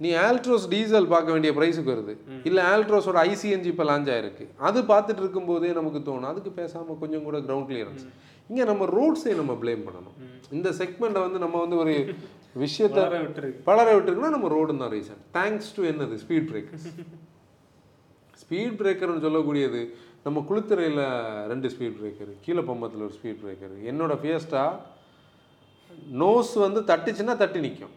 [0.00, 2.12] நீ ஆல்ட்ரோஸ் டீசல் பார்க்க வேண்டிய ப்ரைஸுக்கு வருது.
[2.48, 4.44] இல்லை ஆல்ட்ரோஸோட ஐசிஎன்ஜி இப்போ லான்ச் ஆயிருக்கு.
[4.68, 6.30] அது பார்த்துட்டு இருக்கும்போதே நமக்கு தோணும்.
[6.32, 8.04] அதுக்கு பேசாமல் கொஞ்சம் கூட கிரவுண்ட் கிளியரன்ஸ்
[8.50, 10.16] இங்கே நம்ம ரோட்ஸை நம்ம ப்ளேம் பண்ணணும்.
[10.58, 11.94] இந்த செக்மெண்ட்டை வந்து நம்ம வந்து ஒரு
[12.64, 13.02] விஷயத்தை
[13.70, 16.16] பலர விட்டுருக்குன்னா நம்ம ரோடு தான் ரீசன் தேங்க்ஸ் டு என்னது?
[16.24, 16.88] ஸ்பீட் பிரேக்கர்ஸ்
[18.42, 19.82] ஸ்பீட் பிரேக்கர்னு சொல்லக்கூடியது
[20.26, 21.04] நம்ம குளித்துறையில்
[21.52, 24.64] ரெண்டு ஸ்பீட் பிரேக்கர் கீழே பம்பத்தில் ஒரு ஸ்பீட் பிரேக்கர் என்னோட ஃபியஸ்டா
[26.22, 27.94] நோஸ் வந்து தட்டுச்சுன்னா தட்டி நிற்கும்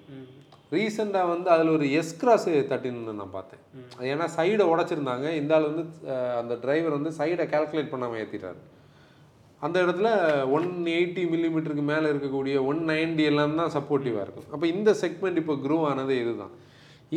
[0.75, 2.45] ரீசெண்டாக வந்து அதில் ஒரு எஸ் கிராஸ்
[3.19, 3.63] நான் பார்த்தேன்.
[4.11, 5.25] ஏன்னா சைடை உடச்சிருந்தாங்க.
[5.39, 5.83] இந்த ஆள் வந்து
[6.39, 8.61] அந்த டிரைவர் வந்து சைடை கால்குலேட் பண்ணாமல் ஏற்றிட்டார்
[9.65, 10.09] அந்த இடத்துல
[10.55, 14.47] ஒன் எயிட்டி மில்லிமீட்டருக்கு மேலே இருக்கக்கூடிய ஒன் நைன்டி எல்லாம் தான் சப்போர்ட்டிவாக இருக்கும்.
[14.53, 16.53] அப்போ இந்த செக்மெண்ட் இப்போ க்ரோ ஆனதே இதுதான்.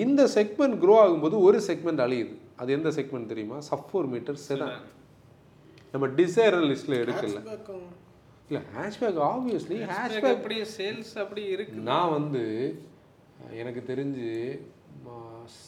[0.04, 2.34] இந்த செக்மெண்ட் க்ரோ ஆகும்போது ஒரு செக்மெண்ட் அழியுது.
[2.60, 3.56] அது எந்த செக்மெண்ட் தெரியுமா?
[3.68, 4.76] Sub four metre sedan.
[5.92, 7.40] நம்ம டிசைர் லிஸ்ட்டில் எடுக்கல.
[8.48, 11.84] இல்லை ஹேஷ்பேக் ஆப்வியஸ்லி ஹேஷ்பேக் அப்படி சேல்ஸ் அப்படி இருக்கு.
[11.90, 12.44] நான் வந்து
[13.62, 14.30] எனக்கு தெரிஞ்சு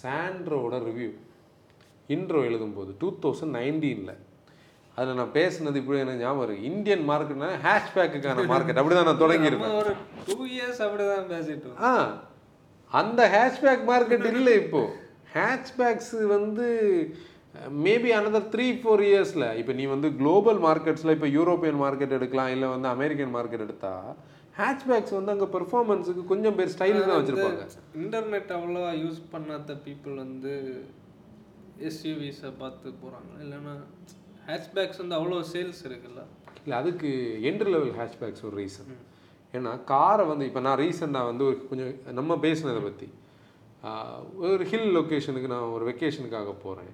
[0.02, 1.10] சாண்ட்ரோட ரிவ்யூ
[2.14, 4.14] இன்ட்ரோ எழுதும்போது டூ தௌசண்ட் நைன்டீனில்
[4.96, 9.74] அதில் நான் பேசுனது இப்படி எனக்கு ஞாபகம் இருக்கு இந்தியன் மார்க்கெட்னா ஹேஷ்பேக்குக்கான மார்க்கெட் அப்படி தான் நான் தொடங்கியிருப்பேன்.
[9.74, 9.92] நம்ம ஒரு
[10.28, 11.84] டூ இயர்ஸ் அப்படிதான் பேசிட்டு இருக்கோம்.
[11.90, 11.92] ஆ
[12.90, 14.82] அந்த ஹேஷ்பேக் மார்க்கெட் இல்லை இப்போ.
[15.32, 16.68] ஹேஷ்பேக்ஸ் வந்து
[17.84, 22.68] மேபி அனதர் த்ரீ ஃபோர் இயர்ஸில் இப்போ நீ வந்து குளோபல் மார்க்கெட்ஸில் இப்போ யூரோப்பியன் மார்க்கெட் எடுக்கலாம் இல்லை
[22.68, 23.92] வந்து அமெரிக்கன் மார்க்கெட் எடுத்தா
[24.58, 27.64] ஹேட்ச்பேக்ஸ் வந்து அங்கே பெர்ஃபார்மன்ஸுக்கு கொஞ்சம் பேர் ஸ்டைல் தான் வச்சுருப்பாங்க.
[28.00, 30.52] இன்டர்நெட் அவ்வளோவா யூஸ் பண்ணாத பீப்புள் வந்து
[31.88, 33.74] எஸ்யூவிஸை பார்த்து போகிறாங்க இல்லைன்னா
[34.48, 36.22] ஹேட்ச்பேக்ஸ் வந்து அவ்வளோ சேல்ஸ் இருக்குல்ல.
[36.62, 37.10] இல்லை அதுக்கு
[37.50, 38.90] என்ட்ரி லெவல் ஹேட்ச்பேக்ஸ் ஒரு ரீசன்
[39.54, 43.06] ஏன்னா காரை வந்து இப்போ நான் ரீசெண்டாக வந்து ஒரு கொஞ்சம் நம்ம பேசினதை பற்றி
[44.48, 46.92] ஒரு ஹில் லொக்கேஷனுக்கு நான் ஒரு வெக்கேஷனுக்காக போகிறேன்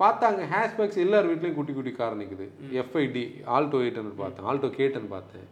[0.00, 2.46] பார்த்தாங்க ஹேஷ்பேக்ஸ் எல்லார் வீட்லேயும் குட்டி குட்டி கார் நிற்குது
[2.82, 3.24] எஃப்ஐடி
[3.56, 4.46] ஆல்டோ எயிட் ஹண்ட்ரட் பார்த்தேன்.
[4.50, 5.48] ஆல்டோ கேட்டன் பார்த்தேன்.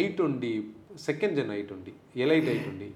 [0.00, 0.52] I twenty
[1.06, 2.90] second gen i twenty Elite i twenty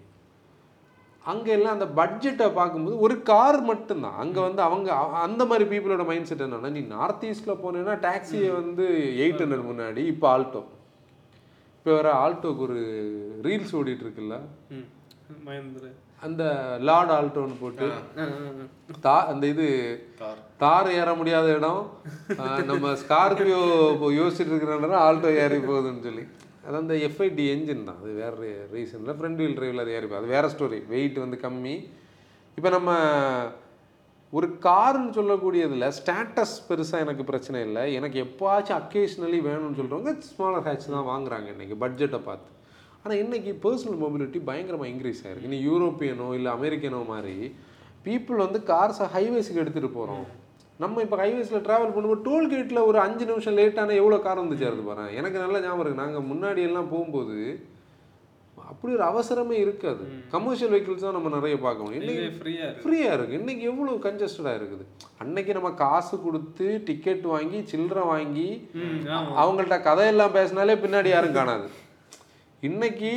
[1.25, 4.19] அங்கே எல்லாம் அந்த பட்ஜெட்டை பார்க்கும்போது ஒரு கார் மட்டும்தான்.
[4.23, 4.89] அங்கே வந்து அவங்க
[5.27, 8.85] அந்த மாதிரி பீப்புளோட மைண்ட் செட் என்னன்னா நீ நார்த் ஈஸ்டில் போனேன்னா டாக்ஸியை வந்து
[9.25, 10.63] எயிட் ஹண்ட்ரட் முன்னாடி இப்போ ஆல்டோ
[11.77, 12.79] இப்போ வேற ஆல்டோக்கு ஒரு
[13.47, 14.37] ரீல்ஸ் ஓடிட்டு இருக்குல்ல?
[14.77, 14.87] ம்.
[15.47, 15.89] மகேந்திர
[16.27, 16.43] அந்த
[16.89, 17.87] லார்ட் ஆல்டோன்னு போட்டு
[19.05, 19.67] தா அந்த இது
[20.63, 21.83] தார் ஏற முடியாத இடம்.
[22.71, 23.61] நம்ம ஸ்கார்பியோ
[23.93, 26.25] இப்போ யோசிச்சுட்டு இருக்கிறனால ஆல்டோ ஏறி போகுதுன்னு சொல்லி.
[26.65, 28.01] அது அந்த எஃப்ஐடி என்ஜின் தான்.
[28.03, 28.33] அது வேற
[28.75, 30.23] ரீசனில் ஃப்ரண்ட் வீல் டிரைவில் அது ஏறி போகுது.
[30.23, 31.77] அது வேற ஸ்டோரி வெயிட் வந்து கம்மி.
[32.59, 32.91] இப்போ நம்ம
[34.33, 37.85] ஒரு காருன்னு சொல்லக்கூடியதில் ஸ்டேட்டஸ் பெருசாக எனக்கு பிரச்சனை இல்லை.
[37.99, 41.77] எனக்கு எப்போவாச்சும் அக்கேஷ்னலி வேணும்னு சொல்கிறவங்க ஸ்மாலர் ஹேட்ச் தான் வாங்குறாங்க இன்னைக்கு.
[41.85, 42.51] பட்ஜெட்டை பார்த்து.
[43.09, 45.47] ஆனால் இன்னைக்கு பர்சனல் மொபிலிட்டி பயங்கரமாக இன்க்ரீஸ் ஆயிருக்கு.
[45.49, 47.37] இனி யூரோப்பியனோ இல்லை அமெரிக்கனோ மாதிரி
[48.07, 50.27] பீப்புள் வந்து கார்ஸை ஹைவேஸுக்கு எடுத்துகிட்டு போகிறோம்
[50.83, 55.17] நம்ம இப்போ ஹைவேஸில் ட்ராவல் பண்ணும்போது டோல்கேட்டில் ஒரு அஞ்சு நிமிஷம் லேட்டான எவ்வளோ கார் வந்து சேருது பாருங்க
[55.23, 57.39] எனக்கு நல்ல ஞாபகம் இருக்குது நாங்கள் முன்னாடி எல்லாம் போகும்போது
[58.71, 60.05] அப்படி ஒரு அவசரமே இருக்காது.
[60.35, 62.85] கமர்ஷியல் வெஹிக்கிள்ஸ் தான் நம்ம நிறைய பார்க்கணும் இன்னைக்கு ஃப்ரீயாக இருக்கு.
[62.85, 64.85] ஃப்ரீயாக இருக்குது இன்னைக்கு எவ்வளோ கன்ஜஸ்டடாக இருக்குது.
[65.25, 68.49] அன்னைக்கு நம்ம காசு கொடுத்து டிக்கெட் வாங்கி சில்லறை வாங்கி
[69.43, 71.69] அவங்கள்ட்ட கதையெல்லாம் பேசினாலே பின்னாடி யாரும் காணாது.
[72.63, 73.11] இன்னைக்கு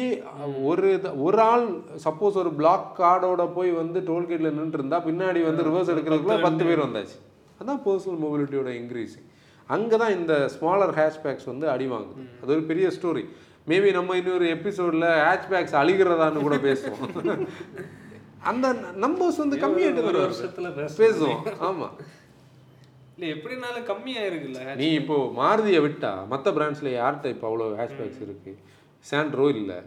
[0.70, 0.90] ஒரு
[1.26, 1.68] ஒரு ஆள்
[2.04, 6.84] சப்போஸ் ஒரு பிளாக் கார்டோட போய் வந்து டோல்கேட்டில் நின்று இருந்தா பின்னாடி வந்து ரிவர்ஸ் எடுக்கிறதுக்குள்ள பத்து பேர்.
[6.86, 7.18] வந்தாச்சு.
[7.60, 9.28] அதான் பர்சனல் மொபிலிட்டியோட இன்க்ரீஸிங்
[9.70, 12.24] அங்கே தான் இந்த ஸ்மாலர் ஹேஷ்பேக்ஸ் வந்து அடி வாங்குது.
[12.42, 13.24] அது ஒரு பெரிய ஸ்டோரி
[13.72, 17.04] மேபி நம்ம இன்னொரு எபிசோடில் ஹேஷ்பேக்ஸ் அழிகிறதான்னு கூட பேசுவோம்.
[18.52, 18.68] அந்த
[19.06, 21.42] நம்பர்ஸ் வந்து கம்மியாகிட்டு வருஷத்துல பேச பேசுவோம்.
[21.70, 21.96] ஆமாம்
[23.16, 28.54] இல்ல எப்படினாலும் கம்மியாயிருக்குல்ல நீ இப்போ மாருதியை விட்டா மற்ற பிராண்ட்ஸில் யார்கிட்ட இப்போ அவ்வளோ ஹேஷ்பேக்ஸ் இருக்கு?
[29.10, 29.80] சாண்ட்ரோ இல்லை.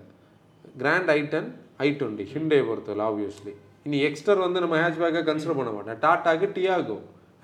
[0.80, 1.49] Grand i ten
[1.85, 3.52] i twenty Hyundai பொறுத்தவரை ஆப்வியஸ்லி
[3.87, 6.99] இனி எக்ஸ்டர் வந்து நம்ம ஹேஷ்பேக்கை கன்சிடர் பண்ண மாட்டேன் டாட்டாக்கு டியாகோ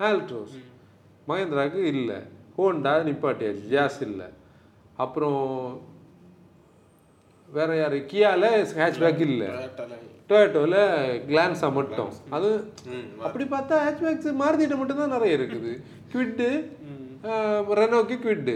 [0.09, 0.55] ஆல்ட்ரோஸ்
[1.29, 2.19] மகேந்திராக்கு இல்லை.
[2.57, 4.27] ஹோண்டா நிப்பாட்டியாச்சு ஜாஸ் இல்லை.
[5.03, 5.41] அப்புறம்
[7.49, 7.95] வேற யார்?
[8.11, 8.43] கியால
[8.81, 9.49] ஹேஷ்பேக் இல்லை
[10.29, 10.81] டொயேட்டோவில்
[11.29, 12.11] கிளான்ஸா மட்டும்.
[12.35, 12.49] அது
[13.25, 15.71] அப்படி பார்த்தா ஹேட்ச்பேக்ஸ் மாருதிட்ட மட்டும் தான் நிறைய இருக்குது.
[16.11, 16.47] குவிட்டு
[17.81, 18.55] ரெனோக்கு குவிட்டு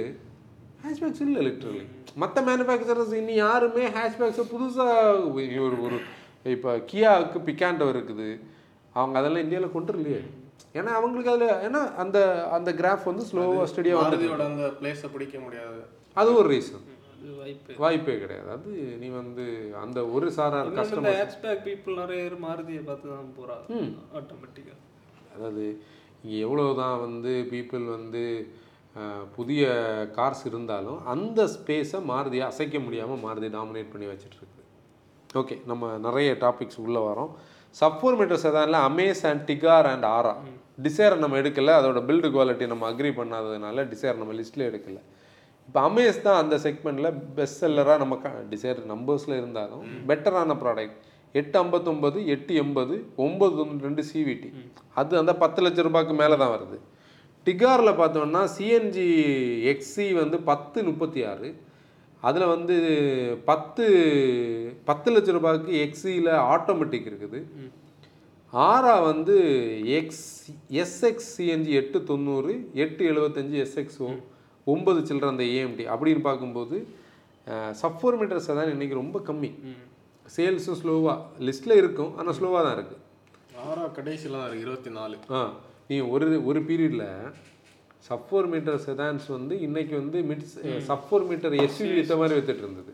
[0.83, 1.83] ஹேட்ச்பேக்ஸ் இல்லை லிட்ரலி
[2.21, 5.35] மற்ற மேனுஃபேக்சரர்ஸ் இனி யாருமே ஹேட்ச்பேக்ஸை புதுசாக
[5.67, 5.99] ஒரு ஒரு
[6.55, 8.27] இப்போ கியாவுக்கு பிக்காண்டோ இருக்குது.
[8.99, 10.21] அவங்க அதெல்லாம் இந்தியாவில் கொண்டு இல்லையே
[10.79, 12.17] ஏன்னா அவங்களுக்கு அதில் ஏன்னா அந்த
[12.57, 15.79] அந்த கிராஃப் வந்து ஸ்லோவாக ஸ்டடியாக வந்து அந்த பிளேஸை பிடிக்க முடியாது.
[16.21, 17.75] அது ஒரு ரீசன் அது வாய்ப்பு.
[17.83, 18.49] வாய்ப்பே கிடையாது.
[18.55, 19.45] அது நீ வந்து
[19.83, 23.79] அந்த ஒரு சாரார் இந்த ஹேட்ச்பேக் பீப்புள் நிறைய பேர் மாருதியை பார்த்து தான் போறாங்க.
[24.19, 24.79] ஆட்டோமேட்டிக்காக
[25.35, 25.65] அதாவது
[26.23, 28.23] இங்கே எவ்வளோ தான் வந்து பீப்புள் வந்து
[29.35, 29.63] புதிய
[30.17, 34.63] கார்ஸ் இருந்தாலும் அந்த ஸ்பேஸை மாருதியை அசைக்க முடியாமல் மாருதி டாமினேட் பண்ணி வச்சுட்டு இருக்குது
[35.41, 37.31] ஓகே நம்ம நிறைய டாபிக்ஸ் உள்ளே வரோம்.
[37.75, 40.33] Sub four metre செதானில் Amaze and Tigor and Aura
[40.85, 44.97] டிசைரை நம்ம எடுக்கல அதோட பில்டு குவாலிட்டி நம்ம அக்ரி பண்ணாததுனால டிசைர் நம்ம லிஸ்ட்டில் எடுக்கல.
[45.67, 48.15] இப்போ அமேஸ் தான் அந்த செக்மெண்ட்டில் பெஸ்ட் செல்லராக நம்ம
[48.53, 50.97] டிசைர் நம்பர்ஸில் இருந்தாலும் பெட்டரான ப்ராடக்ட்
[51.39, 54.49] எட்டு ஐம்பத்தொம்பது எட்டு எண்பது ஒம்பது ரெண்டு சிவிடி
[55.01, 56.77] அது அந்த பத்து லட்ச ரூபாய்க்கு மேலே தான் வருது.
[57.47, 59.07] டிகாரில் பார்த்தோம்னா சிஎன்ஜி
[59.73, 61.49] எக்ஸி வந்து பத்து முப்பத்தி ஆறு.
[62.23, 62.75] அதில் வந்து
[63.49, 63.85] பத்து
[64.85, 67.39] பத்து லட்ச ரூபாய்க்கு எக்ஸியில் ஆட்டோமேட்டிக் இருக்குது.
[68.53, 69.35] ஆரா வந்து
[69.99, 70.25] எக்ஸ்
[70.83, 73.99] எஸ்எக்ஸ் சிஎன்ஜி எட்டு தொண்ணூறு எட்டு எழுபத்தஞ்சு எஸ்எக்ஸ்
[74.67, 76.77] ஒம்பது சில்லற அந்த ஏஎம்டி அப்படின்னு பார்க்கும்போது
[77.81, 79.49] சப்ஃபோர் மீட்டர்ஸ் தான் இன்னைக்கு ரொம்ப கம்மி.
[80.25, 83.01] சேல்ஸும் ஸ்லோவாக லிஸ்ட்டில் இருக்கும் ஆனால் ஸ்லோவாக தான் இருக்குது
[83.65, 85.17] ஆறா கடைசியில் தான் இருக்கு இருபத்தி நாலு.
[85.31, 85.41] ஆ.
[85.89, 87.07] நீ ஒரு ஒரு பீரியடில்
[88.09, 90.45] சப்ஃபோர் மீட்டர் செதான்ஸ் வந்து இன்னைக்கு வந்து மிட்
[90.89, 92.91] சப்ஃபோர் மீட்டர் எஸ்யூவி ஏற்ற மாதிரி வித்துட்டு இருந்தது.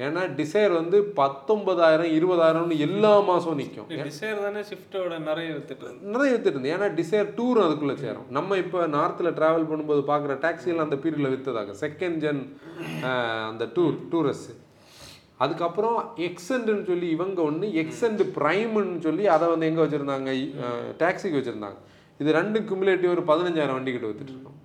[0.00, 6.56] ஏன்னா டிசைர் வந்து பத்தொன்பதாயிரம் இருபதாயிரம்னு எல்லா மாதம் நிற்கும் டிசைர் தானே ஷிஃப்ட்டோட நிறைய வித்துட்டு நிறைய வித்துட்டு
[6.56, 6.74] இருந்தது.
[6.76, 8.26] ஏன்னா டிசைர் டூரும் அதுக்குள்ளே சேரும்.
[8.36, 12.42] நம்ம இப்போ நார்த்தில் ட்ராவல் பண்ணும்போது பார்க்குற டாக்ஸிலாம் அந்த பீரியடில் விற்றதாக செகண்ட் ஜென்
[13.50, 14.48] அந்த டூர் டூரஸ்
[15.44, 20.32] அதுக்கப்புறம் எக்ஸெண்டுன்னு சொல்லி இவங்க ஒன்று எக்ஸெண்டு ப்ரைம்னு சொல்லி அதை வந்து எங்கே வச்சுருந்தாங்க?
[21.02, 21.78] டாக்ஸிக்கு வச்சுருந்தாங்க.
[22.20, 24.58] இது ரெண்டு குமுலேட்டிவ் ஒரு பதினஞ்சாயிரம் வண்டி கிட்ட வித்துட்டு இருக்கோம்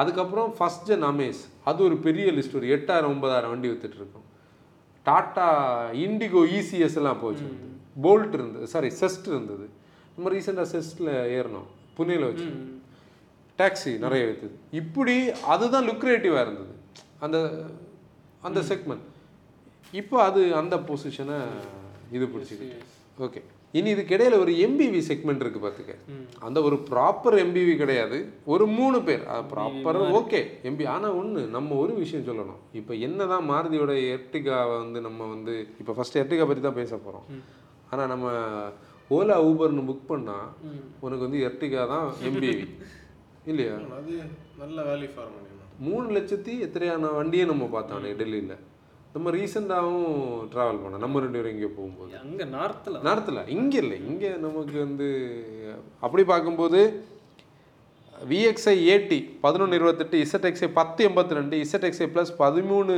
[0.00, 4.26] அதுக்கப்புறம் ஃபஸ்ட் ஜென் அமேஸ் அது ஒரு பெரிய லிஸ்ட் ஒரு எட்டாயிரம் ஒன்பதாயிரம் வண்டி வித்துட்டு இருக்கோம்
[5.06, 5.46] டாட்டா
[6.04, 7.46] இண்டிகோ இசிஎஸ் எல்லாம் போச்சு.
[8.04, 9.66] போல்ட் இருந்தது சாரி செஸ்ட் இருந்தது.
[10.14, 12.48] நம்ம ரீசெண்டாக செஸ்ட்டில் ஏறினோம் புனேல வச்சு.
[13.60, 14.54] டாக்ஸி நிறைய வித்துது.
[14.80, 15.14] இப்படி
[15.54, 16.74] அதுதான் லுக்ரேட்டிவாக இருந்தது.
[17.24, 17.38] அந்த
[18.48, 19.06] அந்த செக்மெண்ட்
[20.00, 21.38] இப்போ அது அந்த பொசிஷனை
[22.16, 22.78] இது பிடிச்சிக்கிட்டு.
[23.26, 23.42] ஓகே
[23.78, 25.94] இனி இதுக்கு இடையில ஒரு எம்பிவி செக்மெண்ட் இருக்கு பார்த்துக்க.
[26.46, 28.18] அந்த ஒரு ப்ராப்பர் எம்பிவி கிடையாது.
[28.52, 29.24] ஒரு மூணு பேர்.
[29.52, 32.60] ப்ராப்பர் ஓகே எம்பி ஆனால் ஒன்று நம்ம ஒரு விஷயம் சொல்லணும்.
[32.80, 37.28] இப்போ என்னதான் மாருதியோட எர்டிகாவை வந்து நம்ம வந்து இப்போ ஃபர்ஸ்ட் எர்டிகா பற்றி தான் பேச போகிறோம்
[37.92, 38.26] ஆனால் நம்ம
[39.18, 40.48] ஓலா ஊபர்னு புக் பண்ணால்
[41.04, 42.66] உனக்கு வந்து எர்டிகா தான் எம்பிவி
[43.50, 43.76] இல்லையா?
[44.00, 44.12] அது
[44.62, 45.48] நல்ல வேல்யூ ஃபார் மணி
[45.86, 48.56] மூணு லட்சத்தி எத்தனையான வண்டியை நம்ம பார்த்தோம் டெல்லியில்?
[49.14, 50.10] நம்ம ரீசெண்டாகவும்
[50.50, 51.02] ட்ராவல் பண்ணோம்.
[51.04, 52.12] நம்ம ரெண்டு பேரும் இங்கே போகும்போது.
[52.24, 53.96] அங்க நார்த்தில் நேரத்தில் இங்கே இல்லை.
[54.10, 55.08] இங்கே நமக்கு வந்து
[56.06, 56.80] அப்படி பார்க்கும்போது
[58.30, 62.94] விஎக்ஸ்ஐ ஏடி பதினொன்று இருபத்தெட்டு இசட்எக்ஸ்ஐ பத்து எண்பத்தி ரெண்டு இசட்எக்ஸ்ஐ ப்ளஸ் பதிமூணு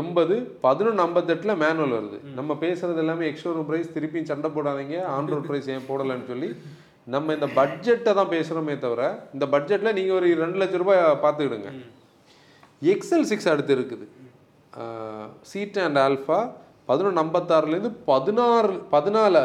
[0.00, 0.34] எண்பது
[0.66, 2.18] பதினொன்று ஐம்பத்தெட்டில் மேனுவல் வருது.
[2.38, 4.96] நம்ம பேசுறது எல்லாமே எக்ஸ்ஷோரூம் ப்ரைஸ் திருப்பியும் சண்டை போடாதீங்க.
[5.16, 6.50] ஆன்ரோட் ப்ரைஸ் ஏன் போடலைன்னு சொல்லி
[7.14, 9.02] நம்ம இந்த பட்ஜெட்டை தான் பேசுகிறோமே தவிர
[9.36, 11.70] இந்த பட்ஜெட்டில் நீங்கள் ஒரு ரெண்டு லட்ச ரூபாய் பார்த்துக்கிடுங்க.
[12.94, 14.04] எக்ஸல் சிக்ஸ் அடுத்து இருக்குது.
[15.50, 16.38] சீட் அண்ட் ஆல்ஃபா
[16.88, 19.42] பதினொன்று ஐம்பத்தாறுலேருந்து பதினாறு பதினாலு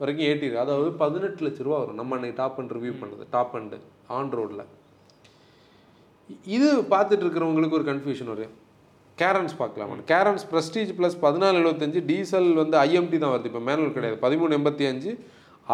[0.00, 1.98] வரைக்கும் ஏற்றிருக்கு அதாவது பதினெட்டு லட்ச ரூபா வரும்.
[2.00, 3.78] நம்ம அன்னைக்கு டாப் அண்ட் ரிவ்யூ பண்ணுறது டாப் அண்டு
[4.18, 4.64] ஆன் ரோடில்
[6.56, 8.54] இது பார்த்துட்டு இருக்கிறவங்களுக்கு ஒரு கன்ஃபியூஷன் வரும்.
[9.20, 9.90] கேரன்ஸ் பார்க்கலாம்.
[10.12, 13.50] கேரன்ஸ் ப்ரெஸ்டீஜ் ப்ளஸ் பதினாலு எழுபத்தஞ்சு டீசல் வந்து ஐஎம்டி தான் வருது.
[13.50, 14.18] இப்போ மேனுவல் கிடையாது.
[14.24, 15.12] பதிமூணு எண்பத்தி அஞ்சு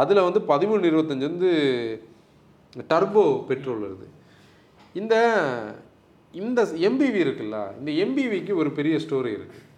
[0.01, 1.51] அதில் வந்து பதிமூணு இருபத்தஞ்சு வந்து
[2.93, 4.07] டர்போ பெட்ரோல் வருது.
[5.01, 5.15] இந்த
[6.35, 9.69] இந்த எம்பிவி இருக்குல்ல இந்த எம்பிவிக்கு ஒரு பெரிய ஸ்டோரி இருக்குது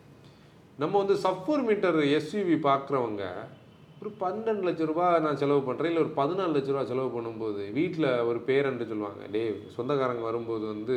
[0.79, 3.25] நம்ம வந்து சஃபோர் மீட்டர் எஸ்யூவி பார்க்குறவங்க
[4.01, 8.09] ஒரு பன்னெண்டு லட்ச ரூபா நான் செலவு பண்ணுறேன் இல்லை ஒரு பதினாலு லட்ச ரூபா செலவு பண்ணும்போது வீட்டில்
[8.31, 9.43] ஒரு பேரன்ட்டு சொல்லுவாங்க டே
[9.77, 10.97] சொந்தக்காரங்க வரும்போது வந்து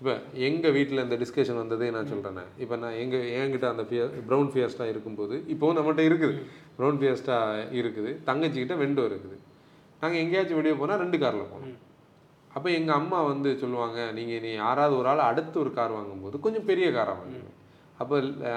[0.00, 0.14] இப்போ
[0.46, 4.86] எங்கள் வீட்டில் இந்த டிஸ்கஷன் வந்ததே நான் சொல்கிறேனே இப்போ நான் எங்கள் என்கிட்ட அந்த ஃபிய ப்ரௌன் ஃபியஸ்டா
[4.92, 6.36] இருக்கும்போது இப்போவும் நம்மகிட்ட இருக்குது.
[6.78, 7.36] ப்ரௌன் ஃபியஸ்டா
[7.80, 9.36] இருக்குது தங்கச்சிக்கிட்ட வெண்டோ இருக்குது.
[10.02, 11.76] நாங்கள் எங்கேயாச்சும் வெளியே போனால் ரெண்டு காரில் போனோம்
[12.56, 16.68] அப்போ எங்கள் அம்மா வந்து சொல்லுவாங்க நீங்கள் நீ யாராவது ஒரு ஆள் அடுத்து ஒரு கார் வாங்கும்போது கொஞ்சம்
[16.70, 17.50] பெரிய காராக வாங்குங்க.
[18.00, 18.16] அப்போ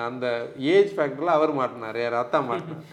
[0.10, 0.26] அந்த
[0.74, 2.86] ஏஜ் ஃபேக்டரில் அவர் மாட்டினார் யார் அத்தா மாட்டினார்.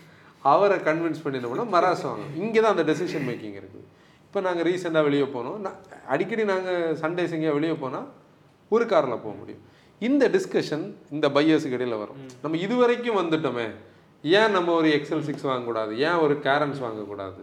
[0.52, 2.24] அவரை கன்வின்ஸ் பண்ணினோம்னா மராஸ் வாங்க.
[2.42, 3.88] இங்கே தான் அந்த டெசிஷன் மேக்கிங் இருக்குது
[4.26, 5.58] இப்போ நாங்கள் ரீசெண்டாக வெளியே போனோம்.
[5.64, 5.78] நான்
[6.12, 8.06] அடிக்கடி நாங்கள் சண்டேஸ் எங்கேயா வெளியே போனால்
[8.74, 9.64] ஒரு காரில் போக முடியும்.
[10.08, 10.84] இந்த டிஸ்கஷன்
[11.14, 12.20] இந்த பையர்ஸுக்கு இடையில வரும்.
[12.42, 13.66] நம்ம இதுவரைக்கும் வந்துட்டோமே.
[14.24, 15.92] ஏன் நம்ம ஒரு எக்ஸல் சிக்ஸ் வாங்கக்கூடாது?
[16.06, 17.40] ஏன் ஒரு கேரன்ஸ் வாங்கக்கூடாது?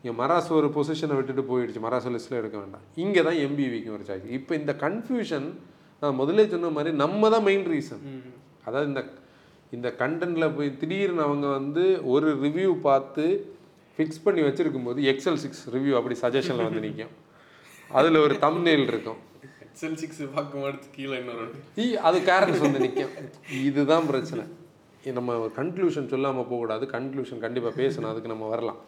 [0.00, 1.80] இங்கே மராஸ் ஒரு பொசிஷனை விட்டுட்டு போயிடுச்சு.
[1.86, 2.84] மராஸ் லிஸ்ட்டில் எடுக்க வேண்டாம்.
[3.04, 5.46] இங்கே தான் எம்பிவிக்கு ஒரு சாய்ஸ் இப்போ இந்த கன்ஃபியூஷன்
[6.02, 8.02] நான் முதல்ல சொன்ன மாதிரி நம்ம தான் மெயின் ரீசன்
[8.66, 9.02] அதாவது இந்த
[9.76, 13.24] இந்த கண்டென்ட்டில் போய் திடீர்னு அவங்க வந்து ஒரு ரிவ்யூ பார்த்து
[13.98, 17.14] ஃபிக்ஸ் பண்ணி வச்சிருக்கும் போது எக்ஸல் சிக்ஸ் ரிவ்யூ அப்படி சஜஷனில் வந்து நிற்கும்
[17.98, 19.18] அதில் ஒரு தம்னேல் இருக்கும்.
[19.66, 21.46] எக்ஸல் சிக்ஸ் பார்க்கும்போது கீழே இன்னொரு
[21.82, 23.14] ஈ அது கேரக்டர்ஸ் வந்து நிற்கும்
[23.68, 24.44] இதுதான் பிரச்சனை.
[25.18, 26.84] நம்ம கன்க்ளூஷன் சொல்லாமல் போகக்கூடாது.
[26.94, 28.80] கன்க்ளூஷன் கண்டிப்பாக பேசணும் அதுக்கு நம்ம வரலாம்.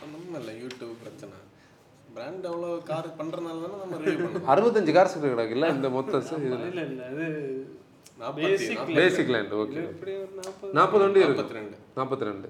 [0.00, 1.36] நம்ம இல்லை யூடியூப் பிரச்சனை.
[2.14, 6.64] பிராண்ட் அவ்வளோ கார் பண்ணுறதுனால தானே நம்ம ரிவ்யூ பண்ணுறோம் அறுபத்தஞ்சு கார்ஸ் கிடக்குல்ல இந்த மொத்த இதில்.
[6.70, 7.26] இல்ல இல்ல அது
[8.96, 9.82] பேசிக் லேண்ட் ஓகே
[10.78, 11.04] நாற்பது?
[11.26, 11.36] இருக்கு.
[11.38, 11.76] நாற்பத்தி ரெண்டு.
[11.98, 12.48] நாற்பத்தி ரெண்டு.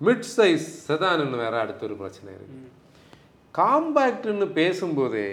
[0.00, 2.60] மிட் சைஸ் செதான்னு வேற அடுத்த ஒரு பிரச்சனை இருக்கு.
[3.54, 5.28] காம்பேக்ட்னு பேசும்போதே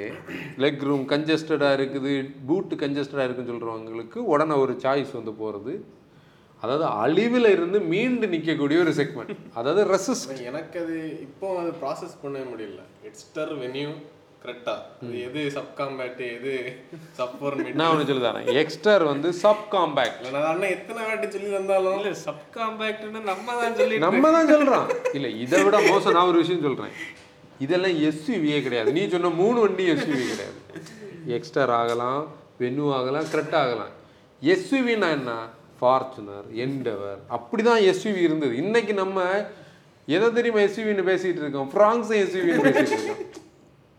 [0.63, 2.13] லெக் ரூம் கன்ஜஸ்டடாக இருக்குது
[2.47, 5.73] பூட்டு கன்ஜஸ்டடாக இருக்குன்னு சொல்கிறவங்களுக்கு உடனே ஒரு சாய்ஸ் வந்து போகிறது
[6.63, 12.45] அதாவது அழிவில் இருந்து மீண்டு நிற்கக்கூடிய ஒரு செக்மெண்ட் அதாவது ரெசிஸ்ட் எனக்கு அது இப்போ அது ப்ராசஸ் பண்ணவே
[12.51, 12.81] முடியல.
[13.09, 13.89] எட்ஸ்டர் வென்யூ
[14.43, 16.53] கரெக்டா அது எது சப் காம்பேட் எது
[17.19, 21.27] சப்போர் மிட் நான் ஒன்று சொல்லி தரேன் எக்ஸ்டர் வந்து சப் காம்பேக்ட் இல்லை நான் அண்ணன் எத்தனை வாட்டி
[21.35, 24.87] சொல்லி தந்தாலும் இல்ல சப் காம்பேக்ட்னு நம்ம தான் சொல்லி நம்ம தான் சொல்கிறோம்
[25.19, 26.95] இல்லை இதை விட மோசம் நான் ஒரு விஷயம் சொல்கிறேன்
[27.65, 28.89] இதெல்லாம் எஸ்யூவியே கிடையாது.
[28.95, 30.57] நீ சொன்ன மூணு வண்டி எஸ்யூவி கிடையாது.
[31.37, 32.23] எக்ஸ்டர் ஆகலாம்
[32.61, 33.93] வென்னு ஆகலாம் கரெக்ட் ஆகலாம்.
[34.41, 35.33] எஸ்யூவின்னா என்ன?
[35.79, 38.53] ஃபார்ச்சுனர் எண்டவர் அப்படி தான் எஸ்யூவி இருந்தது.
[38.63, 39.19] இன்னைக்கு நம்ம
[40.07, 41.69] எதை தெரியுமா எஸ்யூவின்னு பேசிட்டு இருக்கோம்?
[41.73, 43.23] ஃப்ராங்ஸ் எஸ்யூவின்னு பேசிட்டு இருக்கோம்.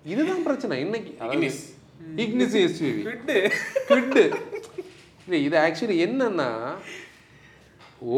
[0.04, 0.76] இதுதான் பிரச்சனை.
[0.86, 1.58] இன்னைக்கு Ignis.
[2.24, 3.02] இக்னிஸ் எஸ்யூவி
[3.88, 4.22] கிட்டு
[5.26, 6.50] இல்லை இது ஆக்சுவலி என்னன்னா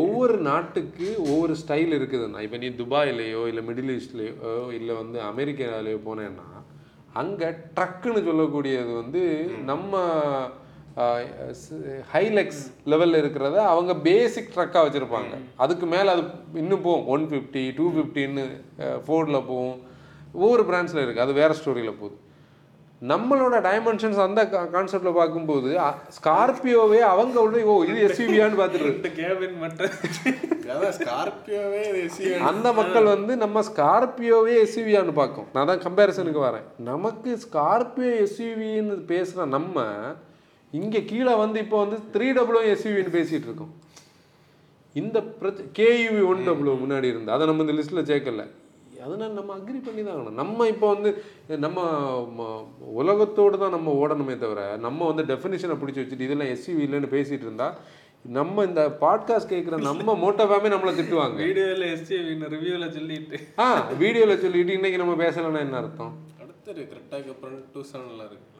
[0.01, 6.49] ஒவ்வொரு நாட்டுக்கு ஒவ்வொரு ஸ்டைல் இருக்குதுண்ணா இப்போ நீ துபாயிலேயோ இல்லை மிடில் ஈஸ்ட்லேயோ இல்லை வந்து அமெரிக்காலேயோ போனேன்னா
[7.21, 9.23] அங்கே ட்ரக்குன்னு சொல்லக்கூடியது வந்து
[9.65, 9.93] நம்ம
[12.13, 15.35] ஹைலெக்ஸ் லெவலில் இருக்கிறத அவங்க பேசிக் ட்ரக்காக வச்சுருப்பாங்க.
[15.57, 16.25] அதுக்கு மேலே அது
[16.63, 17.07] இன்னும் போகும்.
[17.17, 18.47] ஒன் ஃபிஃப்டி டூ ஃபிஃப்டின்னு
[19.07, 19.77] ஃபோர்டில் போகும்.
[20.33, 22.17] ஒவ்வொரு பிராண்ட்ஸில் இருக்குது அது வேறு ஸ்டோரியில் போகுது.
[23.11, 24.41] நம்மளோட டைமென்ஷன்ஸ் அந்த
[24.75, 25.69] கான்செப்ட்ல பார்க்கும்போது
[26.17, 29.93] ஸ்கார்பியோவே அவங்க உடனே ஓ இது எஸ்யூவியான்னு பார்த்துட்டு கேபின் மட்டும்
[30.73, 31.83] அதான் ஸ்கார்பியோவே
[32.49, 35.47] அந்த மக்கள் வந்து நம்ம ஸ்கார்பியோவே எஸ்யூவியான்னு பார்க்கும்.
[35.53, 36.67] நான் தான் கம்பேரிசனுக்கு வரேன்.
[36.91, 39.87] நமக்கு ஸ்கார்பியோ எஸ்யூவின்னு பேசுகிற நம்ம
[40.73, 43.75] இங்கே கீழே வந்து இப்போ வந்து த்ரீ டபுளோ எஸ்யூவின்னு பேசிகிட்டு இருக்கோம்
[44.97, 48.45] இந்த பிரச்ச கேயூவி ஒன் டபுளோ முன்னாடி இருந்து அதை நம்ம இந்த லிஸ்ட்டில் சேர்க்கல.
[49.05, 50.39] அதனால் நம்ம அக்ரி பண்ணி தான் ஆகணும்.
[50.41, 51.11] நம்ம இப்போ வந்து
[51.65, 51.79] நம்ம
[53.01, 57.69] உலகத்தோடு தான் நம்ம ஓடணுமே தவிர நம்ம வந்து டெஃபினிஷனை பிடிச்சி வச்சுட்டு இதெல்லாம் எஸ்யூவி இல்லைன்னு பேசிகிட்டு இருந்தா
[58.39, 61.39] நம்ம இந்த பாட்காஸ்ட் கேட்குற நம்ம மோட்டோவாமே நம்மளை திட்டுவாங்க.
[61.47, 63.39] வீடியோல எஸ்டிவின்னு ரிவ்யூல சொல்லிட்டு.
[63.65, 63.67] ஆ
[64.03, 66.13] வீடியோவில் சொல்லிட்டு இன்னைக்கு நம்ம பேசலைன்னா என்ன அர்த்தம்?
[66.43, 68.47] அடுத்தது கரெக்டாக அப்புறம் டூ செவனில் இருக்கு.
[68.49, 68.58] டியூசானா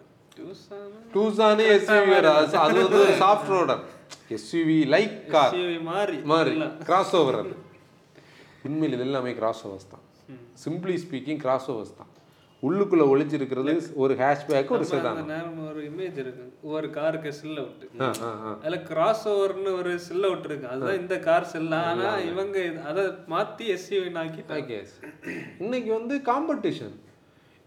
[1.15, 2.19] டூசானே எஸ்யூவி
[2.65, 3.83] அது வந்து soft roader
[4.37, 7.55] SUV like car மாறி மாதிரி கிராஸ் ஓவர் அது
[8.65, 10.05] உண்மையில் இது எல்லாமே கிராஸ் ஓவர்ஸ் தான்
[10.65, 12.13] சிம்பிளி ஸ்பீக்கிங் கிராஸ் ஓவர்ஸ் தான்
[12.63, 14.87] உள்ளுக்குள்ள ஒளிஞ்சிருக்கிறது ஒரு ஹேஷ்பேக் ஒரு
[15.27, 17.31] நேரம் ஒரு இமேஜ் இருக்கு ஒவ்வொரு காருக்கு
[18.01, 22.65] ஆ ஆ அதுல கிராஸ் ஓவர்னு ஒரு சில்ல விட்டு இருக்கு அதுதான் இந்த கார் செல்ல ஆனா இவங்க
[22.85, 24.11] அதை மாத்தி எஸ்யூவி
[24.57, 24.81] ஓகே
[25.59, 26.97] இன்னைக்கு வந்து காம்படிஷன்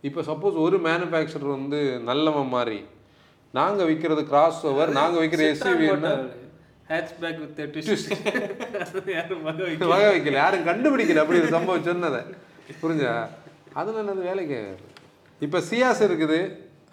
[0.08, 2.80] இப்போ சப்போஸ் ஒரு மேனுஃபேக்சரர் வந்து நல்லவன் மாதிரி
[3.58, 6.14] நாங்கள் விற்கிறது கிராஸ் ஓவர் நாங்கள் விற்கிற எஸ்யூவின்னா
[6.92, 7.60] ஹேட்ச்பேக் வித்
[9.92, 10.36] வகை வைக்கல.
[10.44, 12.22] யாரும் கண்டுபிடிக்கல அப்படி ஒரு சம்பவம் சொன்னதை.
[12.82, 13.14] புரிஞ்சா
[13.80, 14.60] அதனால அது வேலைக்கு
[15.46, 16.40] இப்போ சியாஸ் இருக்குது.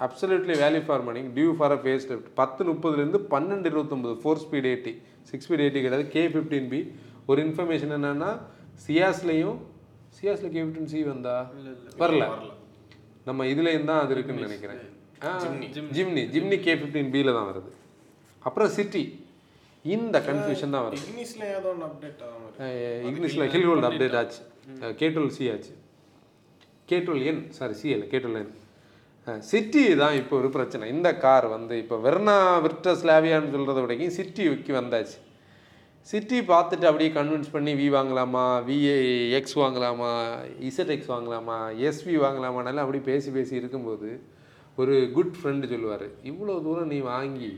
[0.06, 1.78] Absolutely value for money due for a
[2.10, 4.92] facelift பத்து முப்பதுலேருந்து பன்னெண்டு இருபத்தொம்பது four speed AT
[5.30, 6.06] six speed AT கிடையாது.
[6.14, 6.80] கே ஃபிஃப்டீன் பி
[7.30, 8.30] ஒரு இன்ஃபர்மேஷன் என்னன்னா
[8.86, 9.58] சியாஸ்லேயும்
[10.18, 11.36] சியாஸில் கே ஃபிஃப்டின் சி வந்தா?
[12.02, 12.24] வரல.
[13.28, 14.82] நம்ம இதுலேயும் தான் அது இருக்குன்னு நினைக்கிறேன்.
[15.96, 17.70] ஜிம்னி ஜிம்னி கே ஃபிஃப்டீன் பியில் தான் வருது.
[18.48, 19.02] அப்புறம் சிட்டி
[19.96, 21.02] இந்த கன்ஃபியூஷன் தான் வருது.
[21.08, 22.70] இங்கிலீஷில் ஏதோ ஒன்று அப்டேட் ஆகாம
[23.10, 24.40] இங்கிலீஷில் ஹில் ஹோல்ட் அப்டேட் ஆச்சு.
[25.00, 25.72] கே டுவெல் சி ஆச்சு.
[26.90, 28.52] K twelve N sorry C இல்லை கே டுவெல் என்
[29.50, 30.84] சிட்டி தான் இப்போ ஒரு பிரச்சனை.
[30.96, 32.36] இந்த கார் வந்து இப்போ வெர்னா
[32.66, 35.18] விர்டஸ் லாவியான்னு சொல்கிறத விடைக்கும் சிட்டிக்கு வந்தாச்சு.
[36.10, 38.94] சிட்டி பார்த்துட்டு அப்படியே கன்வின்ஸ் பண்ணி வி வாங்கலாமா விஏ
[39.30, 40.10] எக்ஸ் வாங்கலாமா
[40.68, 41.56] இசட் எக்ஸ் வாங்கலாமா
[41.88, 44.10] எஸ்வி வாங்கலாமானாலும் அப்படி பேசி பேசி இருக்கும்போது
[44.76, 47.50] ஒரு குட் ஃப்ரெண்டு சொல்லுவார் இவ்வளோ தூரம் நீ வாங்கி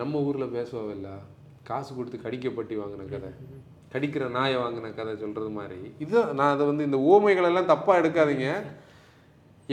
[0.00, 1.10] நம்ம ஊரில் பேசுவாவில்ல?
[1.62, 3.30] காசு கொடுத்து கடிக்கப்பட்டி வாங்கின கதை
[3.92, 5.78] கடிக்கிற நாயை வாங்கின கதை சொல்கிறது மாதிரி.
[5.98, 8.48] இதுதான் நான் அதை வந்து இந்த ஓமைகளெல்லாம் தப்பாக எடுக்காதீங்க.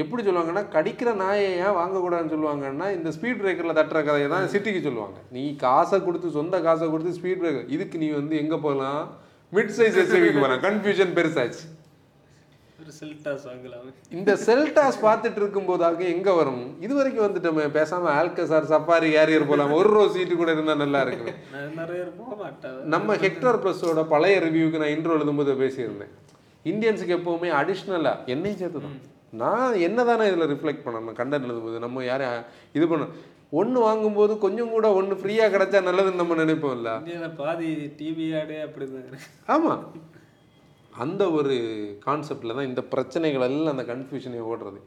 [0.02, 5.18] எப்படி சொல்லுவாங்கன்னா கடிக்கிற நாயை ஏன் வாங்கக்கூடாதுன்னு சொல்லுவாங்கன்னா இந்த ஸ்பீட் பிரேக்கரில் தட்டுற கதையை தான் சிட்டிக்கு சொல்லுவாங்க.
[5.36, 9.04] நீ காசை கொடுத்து சொந்த காசை கொடுத்து ஸ்பீட் பிரேக்கர் இதுக்கு நீ வந்து எங்கே போகலாம்?
[9.58, 10.62] மிட் சைஸ் எஸ்யூவிக்கு போகலாம்.
[10.68, 11.64] கன்ஃபியூஷன் பெருசாச்சு.
[14.18, 16.62] இந்த செல்டாஸ் பார்த்துட்டு இருக்கும்போதாக எங்க வரும்?
[16.86, 17.64] இது வரைக்கும் வந்துட்டோமே.
[17.78, 19.74] பேசாம ஆல்கசார் சஃபாரி கேரியர் போலாம்.
[19.80, 21.34] ஒரு ரோ சீட்டு கூட இருந்தா நல்லா இருக்குமே.
[22.44, 26.14] மாட்டாங்க நம்ம ஹெக்டர் ப்ளஸோட பழைய ரிவ்யூக்கு நான் இன்ட்ரோ எழுதும்போது பேசியிருந்தேன்.
[26.72, 29.02] இந்தியன்ஸுக்கு எப்பவுமே அடிஷ்னலா என்னையும் சேர்த்து தான்
[29.34, 33.08] நான் என்ன தானே இதில் ரிஃப்ளெக்ட் பண்ணணும் கண்டென்ட் எழுதும்போது நம்ம யாரும் இது பண்ண
[33.60, 39.08] ஒன்று வாங்கும்போது கொஞ்சம் கூட ஒன்று ஃப்ரீயாக கிடைச்சா நல்லதுன்னு நம்ம நினைப்போம்ல இந்தியாவில் பாதி டிவி ஆடே அப்படிதான்
[39.10, 39.30] இருக்கு.
[39.48, 39.84] ஆமாம்
[41.04, 41.56] அந்த ஒரு
[42.06, 44.80] கான்செப்டில் தான் இந்த பிரச்சனைகள் எல்லாம் அந்த கன்ஃபியூஷனை ஓடுறது.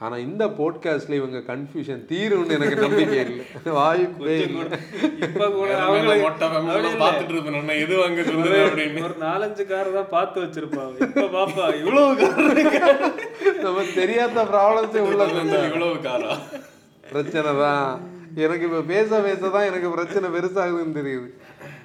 [0.00, 3.44] ஆனால் இந்த போட்காஸ்ட்ல இவங்க கன்ஃபியூஷன் தீரும்னு எனக்கு நம்பிக்கை இல்லை.
[8.66, 9.02] அப்படின்னு.
[9.02, 13.02] ஒரு நாலஞ்சு கார் தான் பார்த்து வச்சிருப்பாங்க இப்ப பாப்பா இவ்வளவு கார்
[13.64, 15.26] நமக்கு தெரியாத ப்ராப்ளம்ஸே உள்ள
[15.66, 16.34] இவ்வளவு காரா
[17.04, 17.90] பிரச்சனை தான்.
[18.36, 21.28] எனக்கு இப்போ பேச பேச தான் எனக்கு பிரச்சனை பெருசாகுதுன்னு தெரியுது.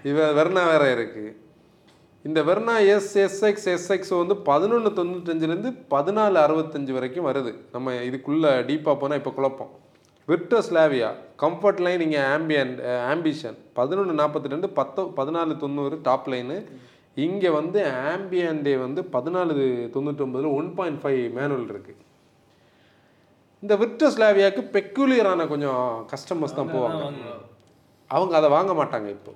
[0.03, 1.23] இவ வெர்னா வேற இருக்கு.
[2.27, 7.51] இந்த வெர்னா எஸ் எஸ்எக்ஸ் எஸ்எக்ஸ் வந்து பதினொன்று தொண்ணூத்தஞ்சுலேருந்து பதினாலு அறுபத்தஞ்சு வரைக்கும் வருது.
[7.73, 9.71] நம்ம இதுக்குள்ளே டீப்பாக போனால் இப்போ குழப்பம்.
[10.27, 11.09] விர்டோஸ்லாவியா
[11.43, 12.71] கம்ஃபர்ட் லைன் இங்கே ஆம்பியன்
[13.13, 16.57] ஆம்பிஷன் பதினொன்று நாற்பத்திரெண்டு பத்தோ பதினாலு தொண்ணூறு டாப் லைனு
[17.25, 17.79] இங்கே வந்து
[18.11, 22.01] ஆம்பியன்டே வந்து பதினாலு தொண்ணூற்றொம்பதில் ஒன் பாயிண்ட் ஃபைவ் மேனுவல் இருக்குது
[23.63, 25.83] இந்த விர்டோஸ்லாவியாவுக்கு பெக்குலியரான கொஞ்சம்
[26.13, 27.03] கஸ்டமர்ஸ் தான் போவாங்க.
[28.09, 29.33] அவங்க அதை வாங்க மாட்டாங்க இப்போ.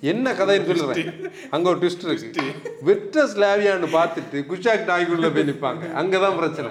[0.00, 2.42] என்ன கதைன்னு சொல்லுறேன் அங்க ஒரு ட்விஸ்ட் இருக்கு.
[2.86, 6.70] விர்டஸ் லாவியான்னு பார்த்துட்டு குஷாக் டாய்குள்ள போய் நிற்பாங்க அங்கதான் பிரச்சனை.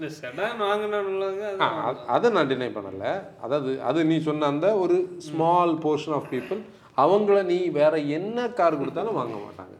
[0.00, 3.22] இந்த செடான் வாங்கினாங்க ஆ, அ- அதை நான் டினை பண்ணல.
[3.40, 6.60] அதாவது அது நீ சொன்ன அந்த ஒரு ஸ்மால் போர்ஷன் ஆஃப் பீப்புள்
[6.96, 9.76] அவங்கள நீ வேற என்ன கார் கொடுத்தாலும் வாங்க மாட்டாங்க.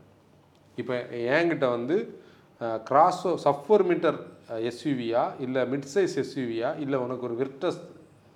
[0.77, 2.21] இப்போ என்கிட்ட வந்து
[2.61, 4.19] கிராஸோ சஃபர் மீட்டர்
[4.53, 7.81] எஸ்யூவியா இல்லை மிட் சைஸ் எஸ்யூவியா இல்லை உனக்கு ஒரு விர்டஸ்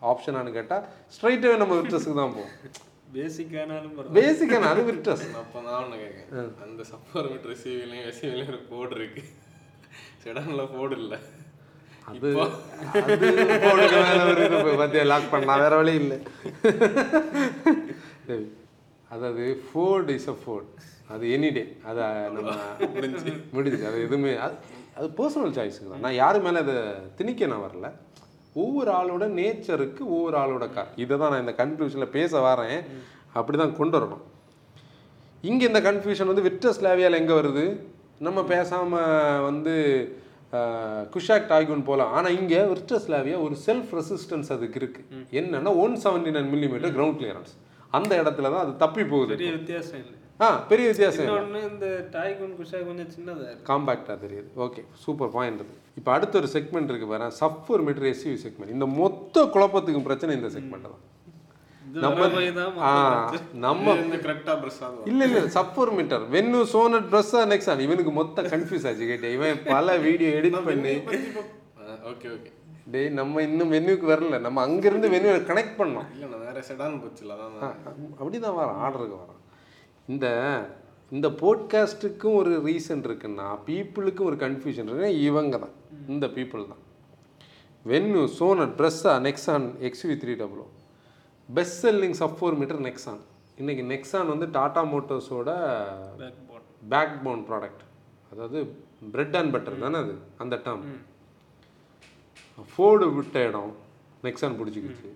[0.03, 0.85] ஆப்ஷனானு கேட்டால்
[1.15, 2.55] ஸ்ட்ரைட்டாகவே நம்ம விர்டஸுக்கு தான் போவோம்.
[4.09, 9.23] பேசிக்கான அது விர்டஸ் அப்போ நான் ஒன்று கேட்கேன் அந்த சஃபர் மீட்டர் ரிசீவ்லையும் எஸ்யூவிலையும் ஒரு போர்டு இருக்கு
[10.23, 11.19] செடான்ல போர்டு இல்லை
[12.11, 12.29] அது
[14.75, 16.19] பார்த்தியா லாக் பண்ணலாம் வேற வழி இல்லை
[18.29, 18.45] சரி.
[19.11, 20.71] அதாவது ஃபோர்டு இஸ் அ ஃபோர்ட்
[21.11, 22.49] அது எனி டே அதை நம்ம
[22.95, 24.57] முடிஞ்சு முடிஞ்சு அது எதுவுமே அது
[24.97, 26.77] அது பர்சனல் சாய்ஸுக்கு தான் நான் யாரு மேலே அதை
[27.19, 27.89] திணிக்க நான் வரல
[28.63, 32.81] ஒவ்வொரு ஆளோட நேச்சருக்கு ஒவ்வொரு ஆளோட கார் இதை தான் நான் இந்த கன்க்ளூஷனில் பேச வரேன்.
[33.39, 34.25] அப்படி தான் கொண்டு வரணும்.
[35.49, 37.65] இங்கே இந்த கன்ஃபியூஷன் வந்து விட்ரஸ்லாவியால் எங்கே வருது?
[38.27, 39.75] நம்ம பேசாமல் வந்து
[41.15, 46.49] குஷாக் டாய்குன் போகலாம் ஆனால் இங்கே விட்ரஸ்லாவியா ஒரு செல்ஃப் ரெசிஸ்டன்ஸ் அதுக்கு இருக்குது என்னன்னா one seventy nine
[46.55, 47.53] millimetre ground clearance
[47.99, 50.17] அந்த இடத்துல தான் அது தப்பி போகுது பெரிய வித்தியாசம் இல்லை.
[50.45, 53.69] ஆ பெரிய வித்தியாசம் இந்த டாய்குன் குஷா கொஞ்சம் சின்னதா இருக்கு.
[53.71, 54.49] காம்பேக்டாக தெரியுது.
[54.67, 57.29] ஓகே சூப்பர் பாயிண்ட் இது இப்போ அடுத்த ஒரு செக்மெண்ட் இருக்கு பாரு.
[57.43, 61.05] சஃபர் மீட்டர் எஸ்யூவி செக்மெண்ட் இந்த மொத்த குழப்பத்துக்கும் பிரச்சனை இந்த செக்மெண்ட் தான்.
[62.05, 62.27] நம்ம
[63.65, 63.93] நம்ம
[65.11, 69.97] இல்ல இல்ல sub four metre Venue Sonet ட்ரெஸ்ஸா நெக்ஸ்ட் இவனுக்கு மொத்த கன்ஃபியூஸ் ஆச்சு கேட்டேன் இவன் பல
[70.07, 70.95] வீடியோ எடிட் பண்ணி
[72.11, 72.51] ஓகே ஓகே
[72.93, 74.37] டேய் நம்ம இன்னும் வென்யூக்கு வரல.
[74.45, 76.07] நம்ம அங்கிருந்து வென்யூ கனெக்ட் பண்ணோம்.
[76.15, 77.33] இல்லை நான் வேற செடான் போச்சுல
[78.19, 78.79] அப்படிதான் வரான்.
[78.85, 79.41] ஆர்டருக்கு வரான்.
[80.13, 80.27] இந்த
[81.13, 85.75] இந்த போட்காஸ்ட்டுக்கும் ஒரு ரீசன் இருக்குன்னா பீப்புளுக்கும் ஒரு கன்ஃபியூஷன் இருக்கு இவங்க தான்
[86.09, 86.83] இந்த பீப்புள் தான்.
[87.85, 90.67] Venue Sonet Brezza Nexon XUV three double O
[91.49, 93.21] best selling sub four metre Nexon
[93.59, 95.51] இன்னைக்கு நெக்ஸான் வந்து டாடா மோட்டர்ஸோட
[96.19, 97.83] backbone backbone product
[98.33, 98.59] அதாவது
[99.13, 100.15] பிரெட் அண்ட் பட்டர் தானே அது?
[100.39, 100.85] அந்த டேர்ம்
[102.69, 103.73] ஃபோர்டு விட்ட இடம்
[104.23, 105.11] நெக்ஸான் பிடிச்சிக்கிச்சு.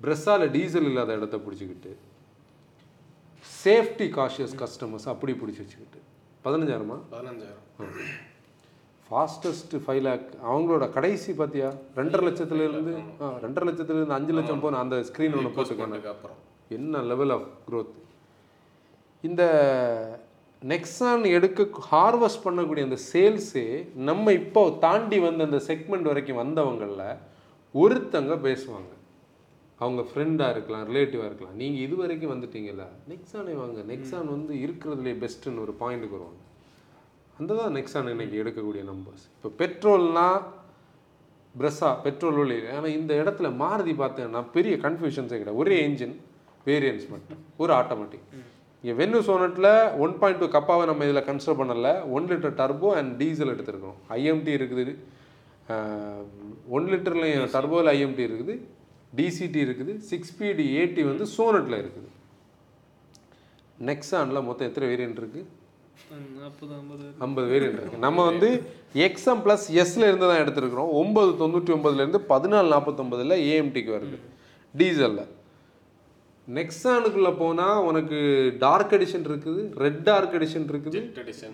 [0.00, 1.92] ப்ரெஸ்ஸால் டீசல் இல்லாத இடத்த பிடிச்சிக்கிட்டு
[3.66, 6.00] சேஃப்டி காஷியஸ் கஸ்டமர்ஸ் அப்படி பிடிச்சி வச்சுக்கிட்டு.
[6.44, 6.96] பதினஞ்சாயிரமா?
[7.14, 7.62] பதினஞ்சாயிரம்.
[9.10, 14.96] ஃபாஸ்டஸ்ட் ஃபைவ் லேக் அவங்களோட கடைசி பார்த்தியா ரெண்டரை லட்சத்துலேருந்து ஆ ரெண்டரை லட்சத்துலேருந்து அஞ்சு லட்சம் போன அந்த
[14.96, 17.92] ஸ்க்ரீன் ஒன்று போட்டுருக்காங்க அதுக்கு அப்புறம் என்ன லெவல் ஆஃப் growth?
[19.20, 19.42] இந்த
[20.62, 27.08] நெக்ஸான் எடுக்க ஹார்வெஸ்ட் பண்ணக்கூடிய அந்த சேல்ஸே நம்ம இப்போ தாண்டி வந்த அந்த செக்மெண்ட் வரைக்கும் வந்தவங்களில்
[27.74, 28.90] ஒருத்தங்க பேசுவாங்க.
[29.82, 31.56] அவங்க ஃப்ரெண்டாக இருக்கலாம் ரிலேட்டிவாக இருக்கலாம்.
[31.62, 33.80] நீங்கள் இது வரைக்கும் வந்துட்டீங்கல்ல நெக்ஸானே வாங்க.
[33.92, 36.40] நெக்ஸான் வந்து இருக்கிறதுலே பெஸ்ட்டுன்னு ஒரு பாயிண்ட்டுக்கு வருவாங்க.
[37.38, 40.28] அந்த தான் நெக்ஸான் இன்னைக்கு எடுக்கக்கூடிய நம்பர்ஸ் இப்போ பெட்ரோல்னா
[41.60, 45.60] ப்ரெஸ்ஸா பெட்ரோல் வழி ஆனால் இந்த இடத்துல மாருதி பார்த்தேன்னா பெரிய கன்ஃபியூஷன்ஸே கிடையாது.
[45.62, 46.14] ஒரே என்ஜின்
[46.68, 47.40] வேரியன்ஸ் மட்டும்.
[47.62, 48.24] ஒரு ஆட்டோமேட்டிக்
[48.80, 49.70] இங்கே வென்னு சோனட்டில்
[50.04, 51.90] ஒன் பாயிண்ட் டூ கப்பாவை நம்ம இதில் கன்சிடர் பண்ணல.
[52.16, 53.96] One litre turbo and diesel எடுத்திருக்கோம்.
[54.18, 54.94] ஐஎம்டி இருக்குது.
[56.76, 58.56] ஒன் லிட்டர்லையும் டர்போவில் ஐஎம்டி இருக்குது.
[59.18, 62.10] டிசிடி இருக்குது சிக்ஸ் ஸ்பீடு ஏடி வந்து சோனட்டில் இருக்குது.
[63.90, 65.44] நெக்ஸானில் மொத்தம் எத்தனை வேரியன்ட் இருக்குது
[67.26, 68.48] ஐம்பது வேரியன்ட் இருக்குது நம்ம வந்து
[69.06, 70.90] எக்ஸ்எம் ப்ளஸ் எஸ்ல இருந்து தான் எடுத்திருக்கிறோம்.
[71.00, 74.18] ஒன்பது தொண்ணூற்றி ஒன்பதுலேருந்து பதினாலு நாற்பத்தொம்பதில் ஏஎம்டிக்கு வருது.
[74.74, 75.24] டீசலில்
[76.56, 78.18] நெக்ஸானுக்குள்ளே போனால் உனக்கு
[78.64, 81.00] டார்க் எடிஷன் இருக்குது ரெட் டார்க் எடிஷன் இருக்குது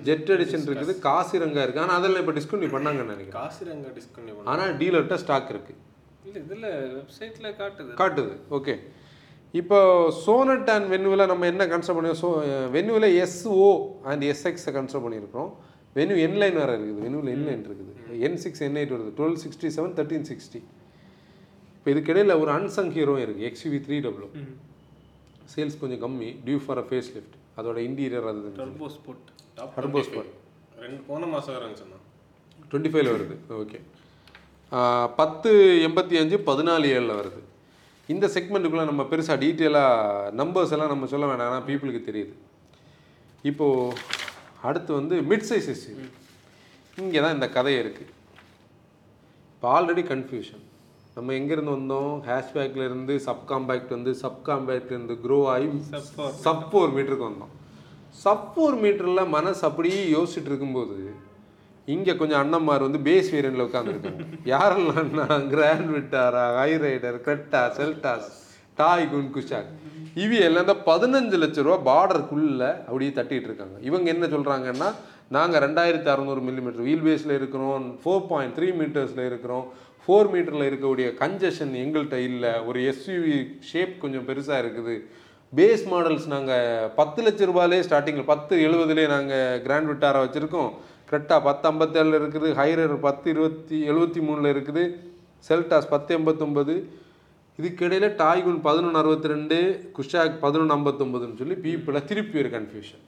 [0.09, 3.39] ஜெட் எடிஷன் இருக்குது காசிரங்கா இருக்குது ஆனால் அதெல்லாம் இப்போ டிஸ்கவுண்ட் பண்ணாங்கன்னு நினைக்கிறேன்.
[3.39, 5.81] காசிரங்க டிஸ்கவுண்ட் ஆனால் டீலர்கிட்ட ஸ்டாக் இருக்குது
[6.27, 6.67] இல்லை இதில்
[6.99, 7.93] வெப்சைட்டில் காட்டுது.
[8.01, 8.75] காட்டுது ஓகே
[9.61, 9.79] இப்போ
[10.25, 12.29] சோனட் அண்ட் வென்யூவில் நம்ம என்ன கன்சிடர் பண்ணி சோ
[12.77, 13.71] வென்யூவில் எஸ்ஓ
[14.11, 15.51] அண்ட் எஸ்எக்ஸை கன்சிடர் பண்ணியிருக்கிறோம்.
[15.99, 17.03] வென்யூ என்லைன் வேறு இருக்குது.
[17.07, 17.93] வென்யூவில் என்லைன் இருக்குது.
[18.27, 19.11] என் சிக்ஸ் என் எயிட் வருது.
[19.19, 20.61] Twelve sixty seven thirteen sixty
[21.77, 24.31] இப்போ இதுக்கிடையில் ஒரு அன்சங் ஹீரோ இருக்குது எக்ஸ்யூவி த்ரீ டபுள்யூ
[25.55, 26.31] சேல்ஸ் கொஞ்சம் கம்மி.
[26.47, 29.29] Due for a face lift அதோட இன்டீரியர் அது டர்போ ஸ்போர்ட்
[29.77, 30.29] Turbo Sport.
[30.83, 31.99] ரெண்டு போன மாதம் வரேங்க சொன்னா
[32.71, 33.35] டுவெண்ட்டி ஃபைவ்ல வருது.
[33.63, 33.79] ஓகே
[35.21, 35.51] பத்து
[35.87, 37.41] எண்பத்தி அஞ்சு பதினாலு ஏழில் வருது.
[38.09, 42.35] இந்த செக்மெண்ட்டுக்குள்ளே நம்ம பெருசாக டீட்டெயிலாக நம்பர்ஸ் எல்லாம் நம்ம சொல்ல வேண்டாம் ஆனால் பீப்புளுக்கு தெரியுது.
[43.51, 43.97] இப்போது
[44.69, 46.07] அடுத்து வந்து மிட் சைஸ் எஸ்யூவி
[47.03, 48.13] இங்கே தான் இந்த கதை இருக்குது
[49.55, 50.63] இப்போ ஆல்ரெடி கன்ஃபியூஷன்
[51.17, 52.13] நம்ம எங்கேருந்து வந்தோம்?
[52.29, 55.69] ஹேஷ்பேக்ல இருந்து சப் காம்பேக்ட் வந்து சப் காம்பேக்ட் இருந்து க்ரோ ஆகி
[56.45, 57.53] சப் ஃபோர் மீட்டருக்கு வந்தோம்.
[58.23, 60.97] சப் ஃபோர் மீட்டரில் மனசு அப்படியே யோசிச்சுட்டு இருக்கும்போது
[61.89, 66.45] இங்கே கொஞ்சம் அண்ணன்மார் வந்து பேஸ் வேரியண்டில் உட்காந்துருக்காங்க யாரெல்லாம்னா Grand Vitara
[66.85, 68.29] Hyryder Creta Seltos
[69.15, 69.71] Taigun Kushaq
[70.25, 73.77] EV எல்லாம் இந்த பதினஞ்சு லட்ச ரூபா பார்டருக்குள்ள அப்படியே தட்டிகிட்டு இருக்காங்க.
[73.89, 74.89] இவங்க என்ன சொல்கிறாங்கன்னா
[75.37, 79.67] நாங்கள் ரெண்டாயிரத்தி அறநூறு மில்லிமீட்டர் வீல் பேஸில் இருக்கிறோம் ஃபோர் பாயிண்ட் த்ரீ மீட்டர்ஸில் இருக்கிறோம்.
[80.05, 82.53] ஃபோர் மீட்டரில் இருக்கக்கூடிய கன்ஜஷன் எங்கள்கிட்ட இல்லை.
[82.69, 83.37] ஒரு எஸ்யூவி
[83.71, 84.97] ஷேப் கொஞ்சம் பெருசாக இருக்குது.
[85.53, 90.73] பேஸ் மாடல்ஸ் நாங்கள் பத்து லட்ச ரூபாயிலே ஸ்டார்டிங்கில் பத்து எழுபதுலேயே நாங்கள் கிராண்ட் விட்டாரை வச்சுருக்கோம்.
[91.13, 94.85] கரெக்டாக பத்து ஐம்பத்தேழில் இருக்குது ஹைரர் பத்து இருபத்தி எழுபத்தி மூணில் இருக்குது
[95.49, 96.75] செல்டாஸ் பத்து எண்பத்தொம்பது
[97.59, 99.57] இதுக்கிடையில டாய்குன் பதினொன்று அறுபத்தி ரெண்டு
[99.99, 103.03] குஷாக் பதினொன்று ஐம்பத்தொம்பதுன்னு சொல்லி பீப்புளை திருப்பி ஒரு கன்ஃபியூஷன்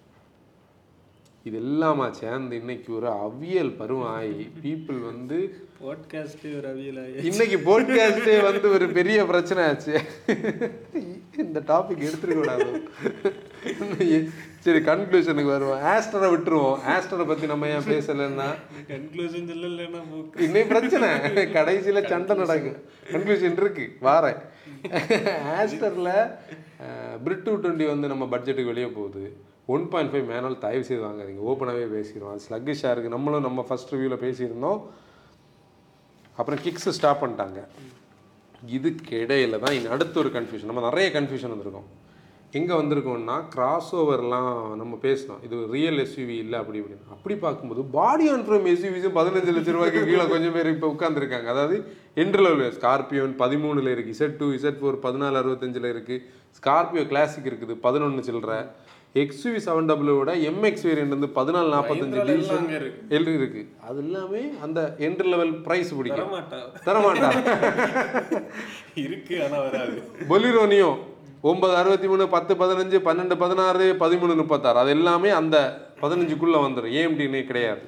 [1.47, 5.39] இது எல்லாமா சேர்ந்து இன்னைக்கு ஒரு அவியல் பருவம் ஆகி பீப்புள் வந்து
[5.81, 9.95] பாட்காஸ்ட்டு ஒரு அவியல் ஆகி இன்னைக்கு போட்காஸ்டே வந்து ஒரு பெரிய பிரச்சனை ஆச்சு.
[11.45, 12.71] இந்த டாபிக் எடுத்துருக்க கூடாது.
[14.65, 15.81] சரி கன்க்ளூஷனுக்கு வருவோம்.
[15.95, 16.77] ஆஸ்டரை விட்டுருவோம்.
[16.93, 18.47] ஆஸ்டரை பத்தி நம்ம ஏன் பேசலைன்னா?
[18.91, 20.01] கன்க்ளூஷன் சொல்லலைன்னா.
[20.45, 21.09] இன்னும் பிரச்சனை.
[21.57, 22.79] கடைசியில சண்டை நடக்கும்
[23.11, 23.87] கன்க்ளூஷன் இருக்கு.
[24.03, 24.39] வாரேன்.
[25.59, 26.11] ஆஸ்டர்ல
[27.25, 29.25] பிரிட் டூ டுவெண்ட்டி வந்து நம்ம பட்ஜெட்டுக்கு வெளியே போகுது.
[29.67, 31.45] ஒன் பாயிண்ட் ஃபைவ் மேனுவல் தயவு செய்து வாங்காதீங்க.
[31.51, 32.33] ஓப்பனாகவே பேசிடுவோம்.
[32.35, 34.81] அது ஸ்லக்கிஷாக இருக்குது நம்மளும் நம்ம ஃபர்ஸ்ட் ரிவ்யூவில் பேசியிருந்தோம்.
[36.37, 37.61] அப்புறம் கிக்ஸு ஸ்டாப் பண்ணிட்டாங்க.
[38.79, 41.89] இதுக்கு இடையில தான் அடுத்த ஒரு கன்ஃபியூஷன் நம்ம நிறைய கன்ஃபியூஷன் வந்திருக்கோம்.
[42.59, 47.09] எங்கே வந்திருக்கோம்னா கிராஸ் ஓவர்லாம் நம்ம பேசினோம் இது ரியல் எஸ்யூவி இல்லை அப்படி இப்படின்னு.
[47.15, 51.77] அப்படி பார்க்கும்போது பாடி ஆன் ஃப்ரம் எஸ்யூவிஸும் பதினஞ்சு லட்ச ரூபாய்க்கு கீழே கொஞ்சம் பேர் இப்போ உட்காந்துருக்காங்க அதாவது
[52.23, 56.21] என்ட்ரில் உள்ள ஸ்கார்பியோன் பதிமூணில் இருக்குது இசட் டூ இசட் ஃபோர் பதினாலு அறுபத்தஞ்சில் இருக்குது
[56.59, 58.59] ஸ்கார்பியோ கிளாசிக் இருக்குது பதினொன்று சில்லற.
[59.23, 63.03] எக்ஸ்யூவி செவன் டபுளோட எம்எக்ஸ் வேரியன்ட் வந்து பதினாலு நாற்பத்தஞ்சு டீசல் அங்க இருக்கு.
[63.17, 63.61] எல் இருக்கு.
[63.89, 66.31] அது எல்லாமே அந்த என்ட்ரி லெவல் ப்ரைஸ் பிடிக்கும்.
[66.31, 66.61] தரமாட்டா?
[66.87, 67.31] தரமாட்டா?
[69.05, 69.99] இருக்கு ஆனா வராது.
[70.33, 70.91] பொலிரோனியோ
[71.49, 74.79] ஒன்பது அறுபத்தி மூணு பத்து பதினஞ்சு பன்னெண்டு பதினாறு பதிமூணு முப்பத்தாறு.
[74.83, 75.57] அது எல்லாமே அந்த
[76.03, 77.85] பதினஞ்சுக்குள்ளே வந்துடும் ஏஎம்டினே கிடையாது.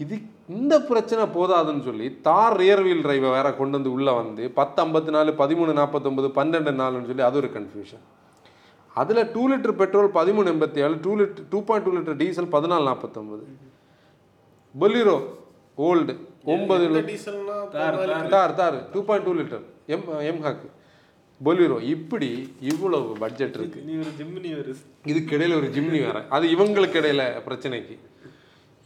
[0.00, 0.14] இது
[0.56, 5.12] இந்த பிரச்சனை போதாதுன்னு சொல்லி தார் ரியர் வீல் டிரைவை வேற கொண்டு வந்து உள்ளே வந்து பத்து ஐம்பத்தி
[5.16, 8.04] நாலு பதிமூணு நாற்பத்தொம்பது பன்னெண்டு நாலுன்னு சொல்லி அது ஒரு கன்ஃபியூஷன்
[8.96, 12.84] அதில் டூ லிட்டர் பெட்ரோல் பதிமூணு எண்பத்தி ஏழு two litre two point two litre diesel பதினாலு
[12.90, 13.44] நாற்பத்தொம்பது
[14.74, 15.16] பொலிரோ
[15.78, 16.14] ஓல்டு
[16.54, 16.84] ஒன்பது
[18.34, 18.78] Thar Thar.
[18.94, 20.68] Two point two litre M எம்ஹாக்கு
[21.44, 22.28] Bolero இப்படி
[22.60, 23.80] இவ்வளவு பட்ஜெட் இருக்கு.
[23.88, 24.74] நீ ஒரு ஜிம்னி ஒரு
[25.12, 27.96] இதுக்கு இடையில ஒரு ஜிம்னி வேற அது இவங்களுக்கு இடையில பிரச்சனைக்கு.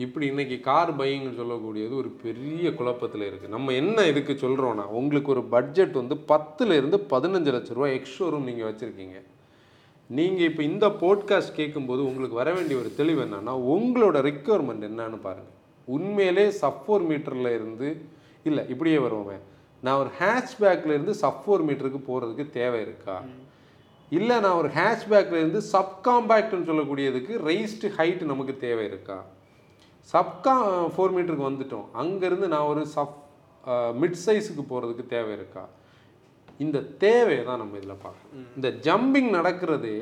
[0.05, 5.43] இப்படி இன்னைக்கு கார் பையிங்னு சொல்லக்கூடியது ஒரு பெரிய குழப்பத்தில் இருக்குது நம்ம என்ன இதுக்கு சொல்கிறோன்னா உங்களுக்கு ஒரு
[5.55, 9.19] பட்ஜெட் வந்து பத்துல இருந்து பதினஞ்சு லட்ச ரூபா எக்ஸ்ஷோரூம் நீங்கள் வச்சுருக்கீங்க.
[10.11, 15.57] நீங்கள் இப்போ இந்த போட்காஸ்ட் கேட்கும்போது உங்களுக்கு வர வேண்டிய ஒரு தெளிவு என்னன்னா உங்களோட ரெக்குவயர்மெண்ட் என்னன்னு பாருங்கள்
[15.85, 17.89] உண்மையிலே சஃபோர் மீட்டரில் இருந்து
[18.45, 19.39] இல்லை இப்படியே வருவோமே.
[19.85, 23.17] நான் ஒரு ஹேஷ்பேக்கில் இருந்து சஃபோர் மீட்டருக்கு போகிறதுக்கு தேவை இருக்கா?
[24.19, 29.19] இல்லை நான் ஒரு ஹேஷ்பேக்ல இருந்து சப்காம்பேக்ட்னு சொல்லக்கூடியதுக்கு ரெய்ஸ்டு ஹைட் நமக்கு தேவை இருக்கா?
[30.13, 30.55] சப்கா
[30.95, 31.87] ஃபோர் மீட்டருக்கு வந்துட்டோம்.
[32.03, 33.19] அங்கேருந்து நான் ஒரு சப்
[34.03, 35.65] மிட் சைஸுக்கு போகிறதுக்கு தேவை இருக்கா?
[36.65, 38.49] இந்த தேவையை தான் நம்ம இதில் பார்க்கணும்.
[38.57, 39.95] இந்த ஜம்பிங் நடக்கிறது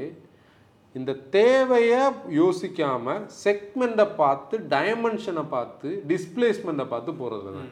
[0.94, 2.02] இந்த தேவையை
[2.40, 3.14] யோசிக்காம
[3.44, 7.70] செக்மெண்ட்டை பார்த்து டைமென்ஷனை பார்த்து டிஸ்பிளேஸ்மெண்ட்டை பார்த்து போகிறது தான்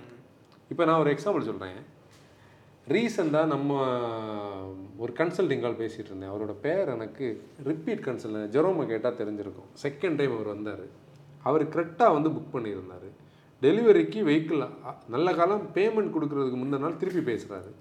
[0.73, 1.81] இப்போ நான் ஒரு எக்ஸாம்பிள் சொல்கிறேன்
[2.95, 3.79] ரீசெண்டாக நம்ம
[5.03, 6.31] ஒரு கன்சல்டிங் கால் பேசிகிட்டு இருந்தேன்.
[6.33, 7.27] அவரோட பேர் எனக்கு
[7.69, 9.71] ரிப்பீட் கன்சல்ட் ஜெரோமை கேட்டால் தெரிஞ்சிருக்கும்.
[9.85, 10.85] செகண்ட் டைம் அவர் வந்தார்.
[11.49, 13.09] அவர் கரெக்டாக வந்து புக் பண்ணியிருந்தார்.
[13.65, 14.63] டெலிவரிக்கு வெஹிக்கிள்
[15.15, 17.73] நல்ல காலம் பேமெண்ட் கொடுக்குறதுக்கு முந்தின நாள் திருப்பி பேசுகிறாரு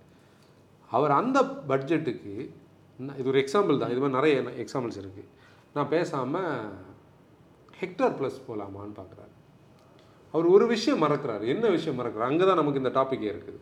[0.92, 1.38] அவர் அந்த
[1.70, 2.34] பட்ஜெட்டுக்கு
[3.20, 3.94] இது ஒரு எக்ஸாம்பிள் தான்.
[3.94, 4.36] இது மாதிரி நிறைய
[4.66, 5.30] எக்ஸாம்பிள்ஸ் இருக்குது
[5.76, 6.52] நான் பேசாமல்
[7.80, 9.34] ஹெக்டார் ப்ளஸ் போகலாமான்னு பார்க்குறாரு.
[10.34, 11.44] அவர் ஒரு விஷயம் மறக்கிறார்.
[11.54, 12.30] என்ன விஷயம் மறக்கிறார்?
[12.32, 13.60] அங்கே தான் நமக்கு இந்த டாப்பிக்கே இருக்குது.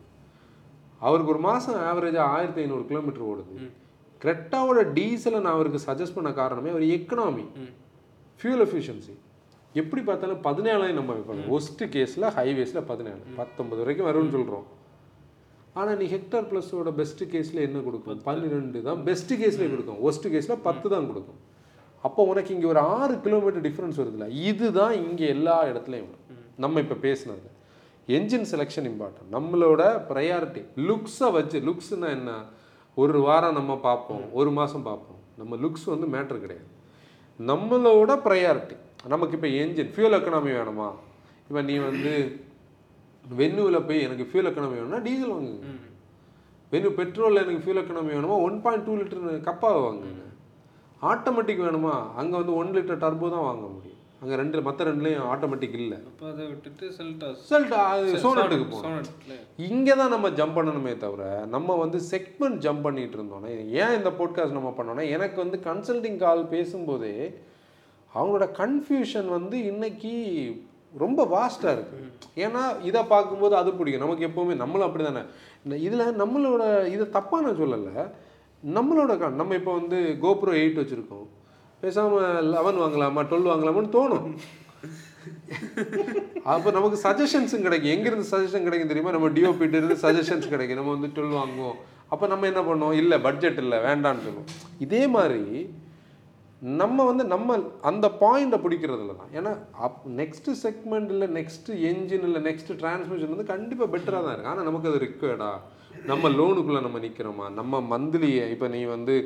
[1.08, 3.54] அவருக்கு ஒரு மாதம் ஆவரேஜாக ஆயிரத்தி ஐநூறு கிலோமீட்டர் ஓடுது.
[4.22, 7.44] கிரெட்டாவோட டீசலை நான் அவருக்கு சஜஸ்ட் பண்ண காரணமே அவர் எக்கனாமி
[8.40, 9.14] ஃபியூல் எஃபிஷியன்சி
[9.80, 13.22] எப்படி பார்த்தாலும் பதினேழாயிரம் நம்ம வைப்பாங்க ஒஸ்ட்டு கேஸில் ஹைவேஸில் பதினேழு.
[13.40, 14.66] பத்தொன்பது வரைக்கும் வரும்னு சொல்கிறோம்
[15.80, 18.20] ஆனால் நீ ஹெக்டார் ப்ளஸோட பெஸ்ட்டு கேஸில் என்ன கொடுக்கும்?
[18.26, 19.98] பன்னிரெண்டு தான் பெஸ்ட்டு கேஸில் கொடுக்கும்.
[20.08, 21.40] ஒஸ்ட்டு கேஸில் பத்து தான் கொடுக்கும்.
[22.06, 24.28] அப்போ உனக்கு இங்கே ஒரு ஆறு கிலோமீட்டர் டிஃப்ரென்ஸ் வருதுல்ல?
[24.50, 26.12] இதுதான் இங்கே எல்லா இடத்துலையும்
[26.64, 27.48] நம்ம இப்போ பேசுனது.
[28.08, 32.32] என்ஜின் செலெக்ஷன் இம்பார்ட்டன்ட் நம்மளோட ப்ரையாரிட்டி லுக்ஸை வச்சு லுக்ஸ்னா என்ன?
[32.94, 35.20] ஒரு வாரம் நம்ம பார்ப்போம் ஒரு மாதம் பார்ப்போம்.
[35.40, 36.68] நம்ம லுக்ஸ் வந்து மேட்ரு கிடையாது.
[37.38, 38.76] நம்மளோட ப்ரையாரிட்டி
[39.12, 40.88] நமக்கு இப்போ என்ஜின் ஃபியூல் எக்கனாமி வேணுமா?
[41.48, 42.12] இப்போ நீ வந்து
[43.38, 45.72] வென்யூவில் போய் எனக்கு ஃபியூல் எக்கனாமி வேணும்னா டீசல் வாங்குங்க.
[46.72, 48.36] வென்யூ பெட்ரோலில் எனக்கு ஃபியூல் எக்கனாமி வேணுமா?
[48.46, 50.22] ஒன் பாயிண்ட் டூ லிட்டர் கப்பாவை வாங்குங்க.
[51.10, 51.94] ஆட்டோமேட்டிக் வேணுமா?
[52.20, 53.93] அங்கே வந்து ஒன் லிட்டர் டர்போ தான் வாங்க முடியும்.
[54.24, 55.96] அங்கே ரெண்டு மற்ற ரெண்டுலேயும் ஆட்டோமேட்டிக் இல்லை.
[56.10, 59.08] அப்போ அதை விட்டுட்டு செல்டாஸ் ரிசல்ட் அது சோனட்டுக்கு போகணும்
[59.66, 63.50] இங்கே தான் நம்ம ஜம்ப் பண்ணணுமே தவிர நம்ம வந்து செக்மெண்ட் ஜம்ப் பண்ணிட்டு இருந்தோம்னா
[63.80, 67.16] ஏன் இந்த போட்காஸ்ட் நம்ம பண்ணோம்னா எனக்கு வந்து கன்சல்டிங் கால் பேசும்போதே
[68.12, 70.14] அவங்களோட கன்ஃபியூஷன் வந்து இன்னைக்கு
[71.04, 72.10] ரொம்ப வாஸ்ட்டாக இருக்குது
[72.44, 74.04] ஏன்னா இதை பார்க்கும்போது அது பிடிக்கும்.
[74.04, 75.22] நமக்கு எப்போவுமே நம்மளும் அப்படி தானே
[75.86, 76.62] இதில் நம்மளோட
[76.94, 77.94] இதை தப்பாக நான் சொல்லலை.
[78.62, 81.23] நம்மளோட நம்ம இப்போ வந்து கோப்ரோ எயிட் வச்சுருக்கோம்.
[81.84, 84.26] பேசாமல் லெவன் வாங்கலாமா டுவெல் வாங்கலாமான்னு தோணும்.
[86.52, 87.92] அப்போ நமக்கு சஜஷன்ஸும் கிடைக்கும்.
[87.94, 89.14] எங்கேருந்து சஜஷன் கிடைக்கும் தெரியுமா?
[89.16, 90.80] நம்ம டிஓபிட்டு இருந்து சஜஷன்ஸ் கிடைக்கும்.
[90.80, 91.78] நம்ம வந்து டுவெல் வாங்குவோம்.
[92.12, 92.98] அப்போ நம்ம என்ன பண்ணுவோம்?
[93.02, 94.50] இல்லை பட்ஜெட் இல்லை வேண்டாம்னு சொல்லுவோம்.
[94.86, 95.44] இதே மாதிரி
[96.80, 97.56] நம்ம வந்து நம்ம
[97.90, 99.32] அந்த பாயிண்ட்டை பிடிக்கிறதுல தான்.
[99.38, 99.50] ஏன்னா
[99.86, 104.68] அப் நெக்ஸ்ட்டு செக்மெண்ட் இல்லை நெக்ஸ்ட்டு என்ஜின் இல்லை நெக்ஸ்ட்டு டிரான்ஸ்மிஷன் வந்து கண்டிப்பாக பெட்டராக தான் இருக்குது ஆனால்
[104.68, 105.50] நமக்கு அது ரிக்வேர்டா
[106.10, 109.16] நம்ம லோனுக்குள்ளே நம்ம நிற்கிறோமா நம்ம மந்த்லி இப்போ நீ வந்து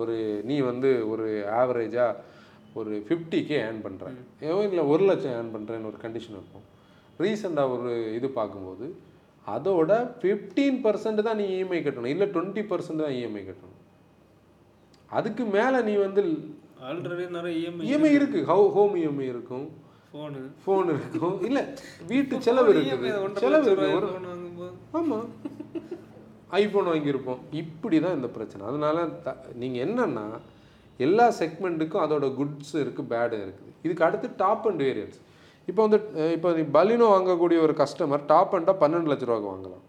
[0.00, 0.16] ஒரு
[0.50, 1.26] நீ வந்து ஒரு
[1.60, 2.18] ஆவரேஜாக
[2.80, 4.18] ஒரு ஃபிஃப்டி கே ஏர்ன் பண்ணுறேன்
[4.68, 6.66] இல்லை ஒரு லட்சம் ஏர்ன் பண்ணுறேன்னு ஒரு கண்டிஷன் இருக்கும்.
[7.24, 8.86] ரீசெண்டாக ஒரு இது பார்க்கும்போது
[9.54, 12.12] அதோட ஃபிஃப்டீன் பர்சன்ட் தான் நீ இஎம்ஐ கட்டணும்.
[12.14, 13.78] இல்லை டுவெண்ட்டி பர்சன்ட் தான் இஎம்ஐ கட்டணும்.
[15.18, 16.22] அதுக்கு மேலே நீ வந்து
[16.90, 18.40] ஆல்ரெடி நிறைய இஎம்ஐ இஎம்ஐ இருக்கு.
[18.50, 19.66] ஹவு ஹோம் இஎம்ஐ இருக்கும்.
[20.12, 21.36] ஃபோனு ஃபோன் இருக்கும்.
[21.48, 21.62] இல்லை
[22.12, 23.10] வீட்டு செலவு இருக்குது.
[23.44, 24.74] செலவு இருக்கு ஒரு ஃபோன் வாங்கும்போது.
[24.98, 25.28] ஆமாம்
[26.60, 27.40] ஐஃபோன் வாங்கியிருப்போம்.
[27.62, 28.62] இப்படி தான் இந்த பிரச்சனை.
[28.70, 30.26] அதனால த நீங்கள் என்னன்னா
[31.06, 33.72] எல்லா செக்மெண்ட்டுக்கும் அதோட குட்ஸ் இருக்குது பேடும் இருக்குது.
[33.86, 35.18] இதுக்கு அடுத்து டாப் அண்ட் வேரியன்ஸ்.
[35.70, 35.98] இப்போ வந்து
[36.36, 39.84] இப்போ நீ பலினோ வாங்கக்கூடிய ஒரு கஸ்டமர் டாப் அண்டாக பன்னெண்டு லட்ச ரூபாய்க்கு வாங்கலாம்.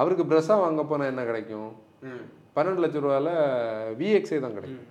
[0.00, 1.70] அவருக்கு ப்ரெஸ்ஸாக வாங்க போனால் என்ன கிடைக்கும்?
[2.56, 3.30] பன்னெண்டு லட்ச ரூபாயில்
[4.00, 4.90] விஎக்ஸே தான் கிடைக்கும்.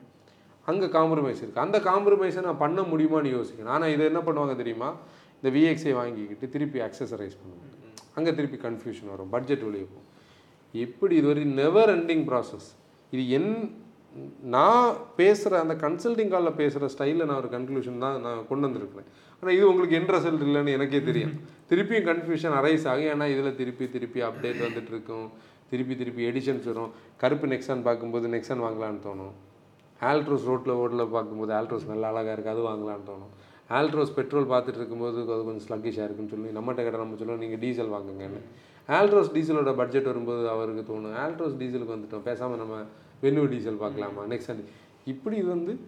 [0.71, 3.73] அங்கே காம்ப்ரமைஸ் இருக்குது அந்த காம்ப்ரமைஸை நான் பண்ண முடியுமான்னு யோசிக்கணும்.
[3.75, 4.89] ஆனால் இதை என்ன பண்ணுவாங்க தெரியுமா?
[5.39, 7.69] இந்த விஎக்ஸே வாங்கிக்கிட்டு திருப்பி அக்சசரைஸ் பண்ணுவாங்க.
[8.17, 9.31] அங்கே திருப்பி கன்ஃபியூஷன் வரும்.
[9.35, 10.09] பட்ஜெட் வெளியே போகும்.
[10.81, 12.67] எப்படி இது ஒரு நெவர் எண்டிங் ப்ராசஸ்
[13.13, 13.53] இது என்
[14.55, 14.87] நான்
[15.19, 19.07] பேசுகிற அந்த கன்சல்டிங் காலில் பேசுகிற ஸ்டைலில் நான் ஒரு கன்க்ளூஷன் தான் நான் கொண்டு வந்திருக்கிறேன்.
[19.39, 21.33] ஆனால் இது உங்களுக்கு என் ரிசல்ட் இல்லைன்னு எனக்கே தெரியும்.
[21.69, 23.09] திருப்பியும் கன்ஃபியூஷன் அரைஸ் ஆகும்.
[23.13, 25.25] ஏன்னா இதில் திருப்பி திருப்பி அப்டேட் வந்துட்டு இருக்கும்.
[25.71, 26.91] திருப்பி திருப்பி எடிஷன்ஸ் வரும்.
[27.21, 29.33] கருப்பு நெக்ஸான் பார்க்கும்போது நெக்ஸான் வாங்கலான்னு தோணும்.
[30.11, 33.33] ஆல்ட்ரோஸ் ரோட்டில் ஓட்டில் பார்க்கும்போது ஆல்ட்ரோஸ் நல்லா அழகாக இருக்குது அது வாங்கலான்னு தோணும்.
[33.77, 37.93] ஆல்ட்ரோஸ் பெட்ரோல் பார்த்துட்டு இருக்கும்போது அது கொஞ்சம் ஸ்லக்கிஷாக இருக்குன்னு சொல்லி நம்மகிட்ட கிட்ட நம்ம சொல்லுவோம் நீங்கள் டீசல்
[37.95, 38.41] வாங்குங்கன்னு.
[38.87, 41.15] ஆல்ட்ரோஸ் டீசலோட பட்ஜெட் வரும்போது அவருக்கு தோணும்.
[41.15, 42.19] ஆல்ட்ரோஸ் டீசலுக்கு வந்துட்டோம்.
[42.19, 42.81] பேசாமல் நம்ம
[43.23, 44.23] வென்யூ டீசல் பார்க்கலாமா?
[44.23, 44.63] நெக்ஸ்ட்
[45.05, 45.79] இப்படி இது வந்து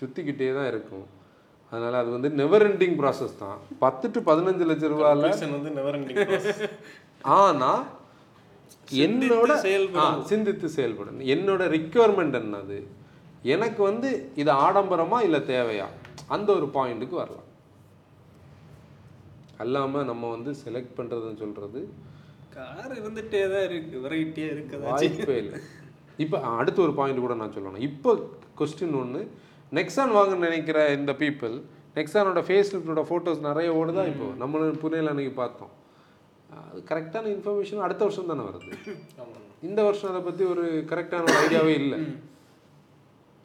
[0.00, 1.14] சுற்றிக்கிட்டே தான் இருக்கும்.
[1.70, 3.58] அதனால் அது வந்து நெவர் எண்டிங் ப்ராசஸ் தான்.
[3.78, 6.68] பத்து டு பதினஞ்சு லட்ச ரூபாயில் வந்து நெவர் எண்டிங்
[7.22, 7.84] ஆனால்
[8.90, 9.96] என்னோட செயல்படணும்.
[9.96, 11.24] ஆ, சிந்தித்து செயல்படணும்.
[11.24, 12.82] என்னோட ரிக்குவயர்மெண்ட் என்னது?
[13.42, 15.84] எனக்கு வந்து இது ஆடம்பரமா இல்லை தேவையா?
[16.26, 17.44] அந்த ஒரு பாயிண்ட்டுக்கு வரலாம்.
[19.58, 21.88] அல்லாமல் நம்ம வந்து செலக்ட் பண்ணுறதுன்னு சொல்கிறது
[22.56, 25.58] கார் இருந்துட்டே தான் இருக்கு வெரைட்டியாக இருக்குதா வாய்ப்பே இல்லை.
[26.24, 27.86] இப்போ அடுத்த ஒரு பாயிண்ட் கூட நான் சொல்லணும்.
[27.88, 28.10] இப்போ
[28.60, 29.22] கொஸ்டின் ஒன்று
[29.78, 31.56] நெக்ஸான் வாங்க நினைக்கிற இந்த பீப்புள்
[31.96, 34.26] நெக்ஸானோட ஃபேஸ் லிஃப்டோட ஃபோட்டோஸ் நிறைய ஓடுதா இப்போ?
[34.42, 35.72] நம்ம புனேல அன்னைக்கு பார்த்தோம்.
[36.68, 38.70] அது கரெக்டான இன்ஃபர்மேஷன் அடுத்த வருஷம் தானே வருது?
[39.68, 41.98] இந்த வருஷம் அதை பற்றி ஒரு கரெக்டான ஒரு ஐடியாவே இல்லை.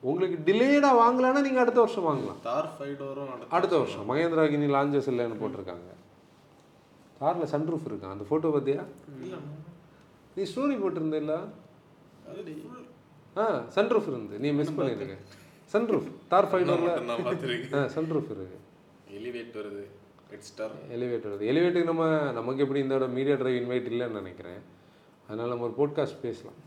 [0.03, 2.39] உங்களுக்கு டிலேடாக வாங்கலான்னா நீங்கள் அடுத்த வருஷம் வாங்கலாம்.
[2.49, 3.01] தார் ஃபைவ்
[3.57, 5.89] அடுத்த வருஷம் மகேந்திரா கினி லாஞ்சஸ் இல்லைன்னு போட்டிருக்காங்க.
[7.21, 8.83] காரில் சன்ரூஃப் இருக்கான் அந்த ஃபோட்டோ பார்த்தியா
[10.35, 11.33] நீ ஸ்டோரி போட்டிருந்தில்ல?
[13.37, 14.39] ஆ சன்ரூஃப் இருந்து.
[14.39, 15.17] நீ மிஸ் பண்ணிருக்க.
[15.73, 18.59] சன்ரூஃப் தார் ஃபைவ் டோரில் ஆ சன்ரூஃப் இருக்கு.
[19.09, 19.83] எலிவேட் வருது.
[20.91, 21.47] எலிவேட்டர் வருது.
[21.51, 24.61] எலிவேட்டருக்கு நம்ம நமக்கு எப்படி இந்த மீடியா டிரைவ் இன்வைட் இல்லைன்னு நினைக்கிறேன்.
[25.27, 26.59] அதனால் நம்ம ஒரு போட்காஸ்ட் பேசலாம்.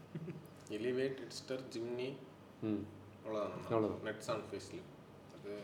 [0.71, 2.13] Elevate red star Jimny.
[2.63, 2.85] ம்.
[3.25, 4.03] அவ்வளோதான் அவ்வளவுதான்.
[4.05, 4.94] நெட்ஸ் ஆன் ஃபேஸ்ல அது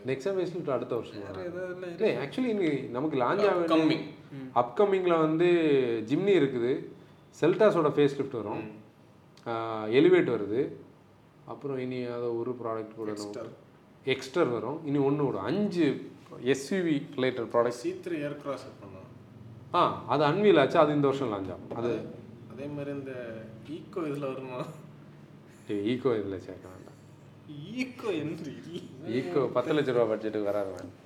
[0.09, 4.05] நெக்ஸ்ட் பேசலிட்டு அடுத்த வருஷம் இல்லை ஆக்சுவலி இன்னைக்கு நமக்கு லான்ச் ஆக கம்மிங்
[4.61, 5.47] அப்கமிங்கில் வந்து
[6.11, 6.71] ஜிம்னி இருக்குது.
[7.41, 8.63] செல்டாஸோட ஃபேஸ் லிஃப்ட் வரும்
[9.99, 10.61] எலிவேட் வருது.
[11.51, 13.13] அப்புறம் இனி அதை ஒரு ப்ராடக்ட் கூட
[14.15, 14.79] எக்ஸ்டர் வரும்.
[14.89, 15.87] இனி ஒன்று வரும் அஞ்சு
[16.53, 19.07] SUV related products C three Aircross பண்ணோம்.
[19.79, 19.81] ஆ
[20.13, 20.77] அது அன்வீல் ஆச்சு.
[20.83, 21.73] அது இந்த வருஷம் லான்ச் ஆகும்.
[21.81, 21.91] அது
[22.53, 23.13] அதே மாதிரி இந்த
[23.75, 24.61] ஈக்கோ இதில் வருமா?
[25.91, 26.80] ஈகோ இதில் சேர்க்க வேண்டாம்
[27.81, 28.51] ஈக்கோ என்று
[29.19, 30.97] ஈகோ பத்து லட்ச ரூபா பட்ஜெட்டுக்கு வராது வேண்டாம்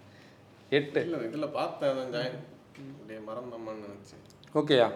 [0.78, 1.02] எட்டு.
[1.08, 2.40] இல்லை இதில் பார்த்தேன் ஜாயின்
[2.94, 4.24] அப்படியே மறந்தோமான்னு நினச்சேன்.
[4.60, 4.88] ஓகேயா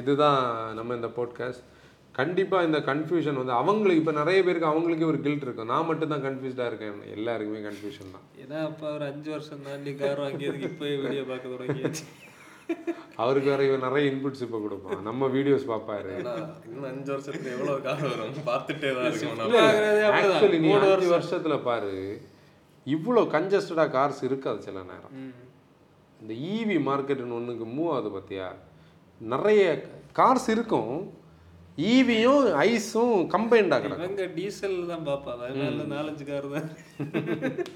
[0.00, 0.40] இதுதான்
[0.78, 1.66] நம்ம இந்த போட்காஸ்ட்
[2.18, 5.70] கண்டிப்பாக இந்த கன்ஃபியூஷன் வந்து அவங்களுக்கு இப்போ நிறைய பேருக்கு அவங்களுக்கே ஒரு கில்ட் இருக்கும்.
[5.72, 6.96] நான் மட்டும் தான் கன்ஃபியூஸ்டாக இருக்கேன்.
[7.16, 8.24] எல்லாருக்குமே கன்ஃபியூஷன் தான்.
[8.42, 12.04] ஏன்னா அப்போ ஒரு அஞ்சு வருஷம் தாண்டி கார் வாங்கியதுக்கு இப்போ வீடியோ பார்க்க தொடங்கியாச்சு.
[13.22, 15.00] அவருக்கு வேற இவன் நிறைய இன்புட்ஸ் இப்போ கொடுப்பான்.
[15.08, 16.32] நம்ம வீடியோஸ் பார்ப்பாரு ஆனா,
[16.66, 18.32] இன்னும் அஞ்சு வருஷத்துல எவ்வளோ கார் வரும்?
[18.50, 19.06] பார்த்துட்டே தான்.
[20.18, 21.94] ஆக்சுவலி நீ அஞ்சு வருஷத்துல பாரு
[22.86, 25.16] இவ்வளோ கன்ஜஸ்டடாக கார்ஸ் இருக்காது சில நேரம்.
[26.20, 28.48] இந்த ஈவி மார்க்கெட்டுன்னு ஒன்றுக்கு மூவ் ஆகுது பார்த்தியா
[29.20, 29.62] நிறைய
[30.18, 30.92] கார்ஸ் இருக்கும்.
[31.92, 34.06] ஈவியும் ஐஸும் கம்பைன்டாக கிடக்கும்.
[34.06, 36.68] இவங்க டீசல் தான் பார்ப்பா அதனால நாலஞ்சு கார் தான்.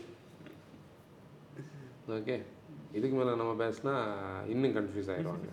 [2.17, 2.37] ஓகே
[2.99, 3.95] இதுக்கு மேலே நம்ம பேசினா
[4.55, 5.49] இன்னும் கன்ஃபியூஸ் ஆயிடுவாங்க.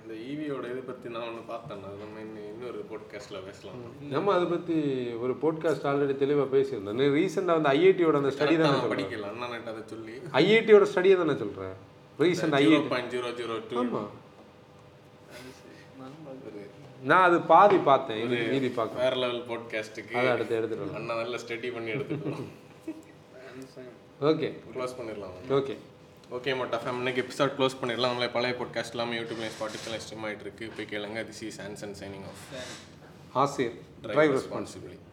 [0.00, 1.80] இந்த ஈவியோட இது பற்றி நான் ஒன்று பார்த்தேன்.
[1.88, 3.80] அது நம்ம இன்னும் இன்னொரு போட்காஸ்ட்டில் பேசலாம்.
[4.14, 4.76] நம்ம அதை பற்றி
[5.24, 6.98] ஒரு போட்காஸ்ட் ஆல்ரெடி தெளிவாக பேசியிருந்தோம்.
[7.00, 9.30] நீ ரீசெண்டாக வந்து ஐஐடியோட அந்த ஸ்டடி தானே நான் சொல்கிறேன் படிக்கல.
[9.32, 10.14] அண்ணன் அதை சொல்லி.
[10.42, 11.74] ஐஐடியோட ஸ்டடியை தானே சொல்கிறேன்
[12.24, 14.12] recent IIT point zero zero two ஆமாம்
[17.10, 18.20] நான் அது பாதி பார்த்தேன்.
[18.26, 20.96] இது மீதி பார்க்க வேற லெவல் போட்காஸ்ட்டுக்கு அதை அடுத்து எடுத்துட்டு வரலாம்.
[21.00, 22.48] அண்ணா நல்லா ஸ்டடி பண்ணி எடுத்துக்கலாம்
[24.30, 25.36] ஓகே க்ளோஸ் பண்ணிடலாம்.
[25.58, 25.76] ஓகே
[26.30, 28.00] ஓகே மட்டா ஃபேம் இன்னைக்கு எபிசோட் க்ளோஸ் பண்ணிடலாம்.
[28.00, 30.72] நம்மளே பழைய பாட்காஸ்ட் எல்லாமே யூடியூப்ல ஸ்பாட்டிஃபைல ஸ்ட்ரீம் ஆகிட்டு இருக்கு.
[30.76, 31.24] போய் கேளுங்க.
[31.24, 32.24] This is Anson signing
[33.32, 35.05] off ஆசிர் ட்ரைவ் ரெஸ்பான்சிபிலிட்டி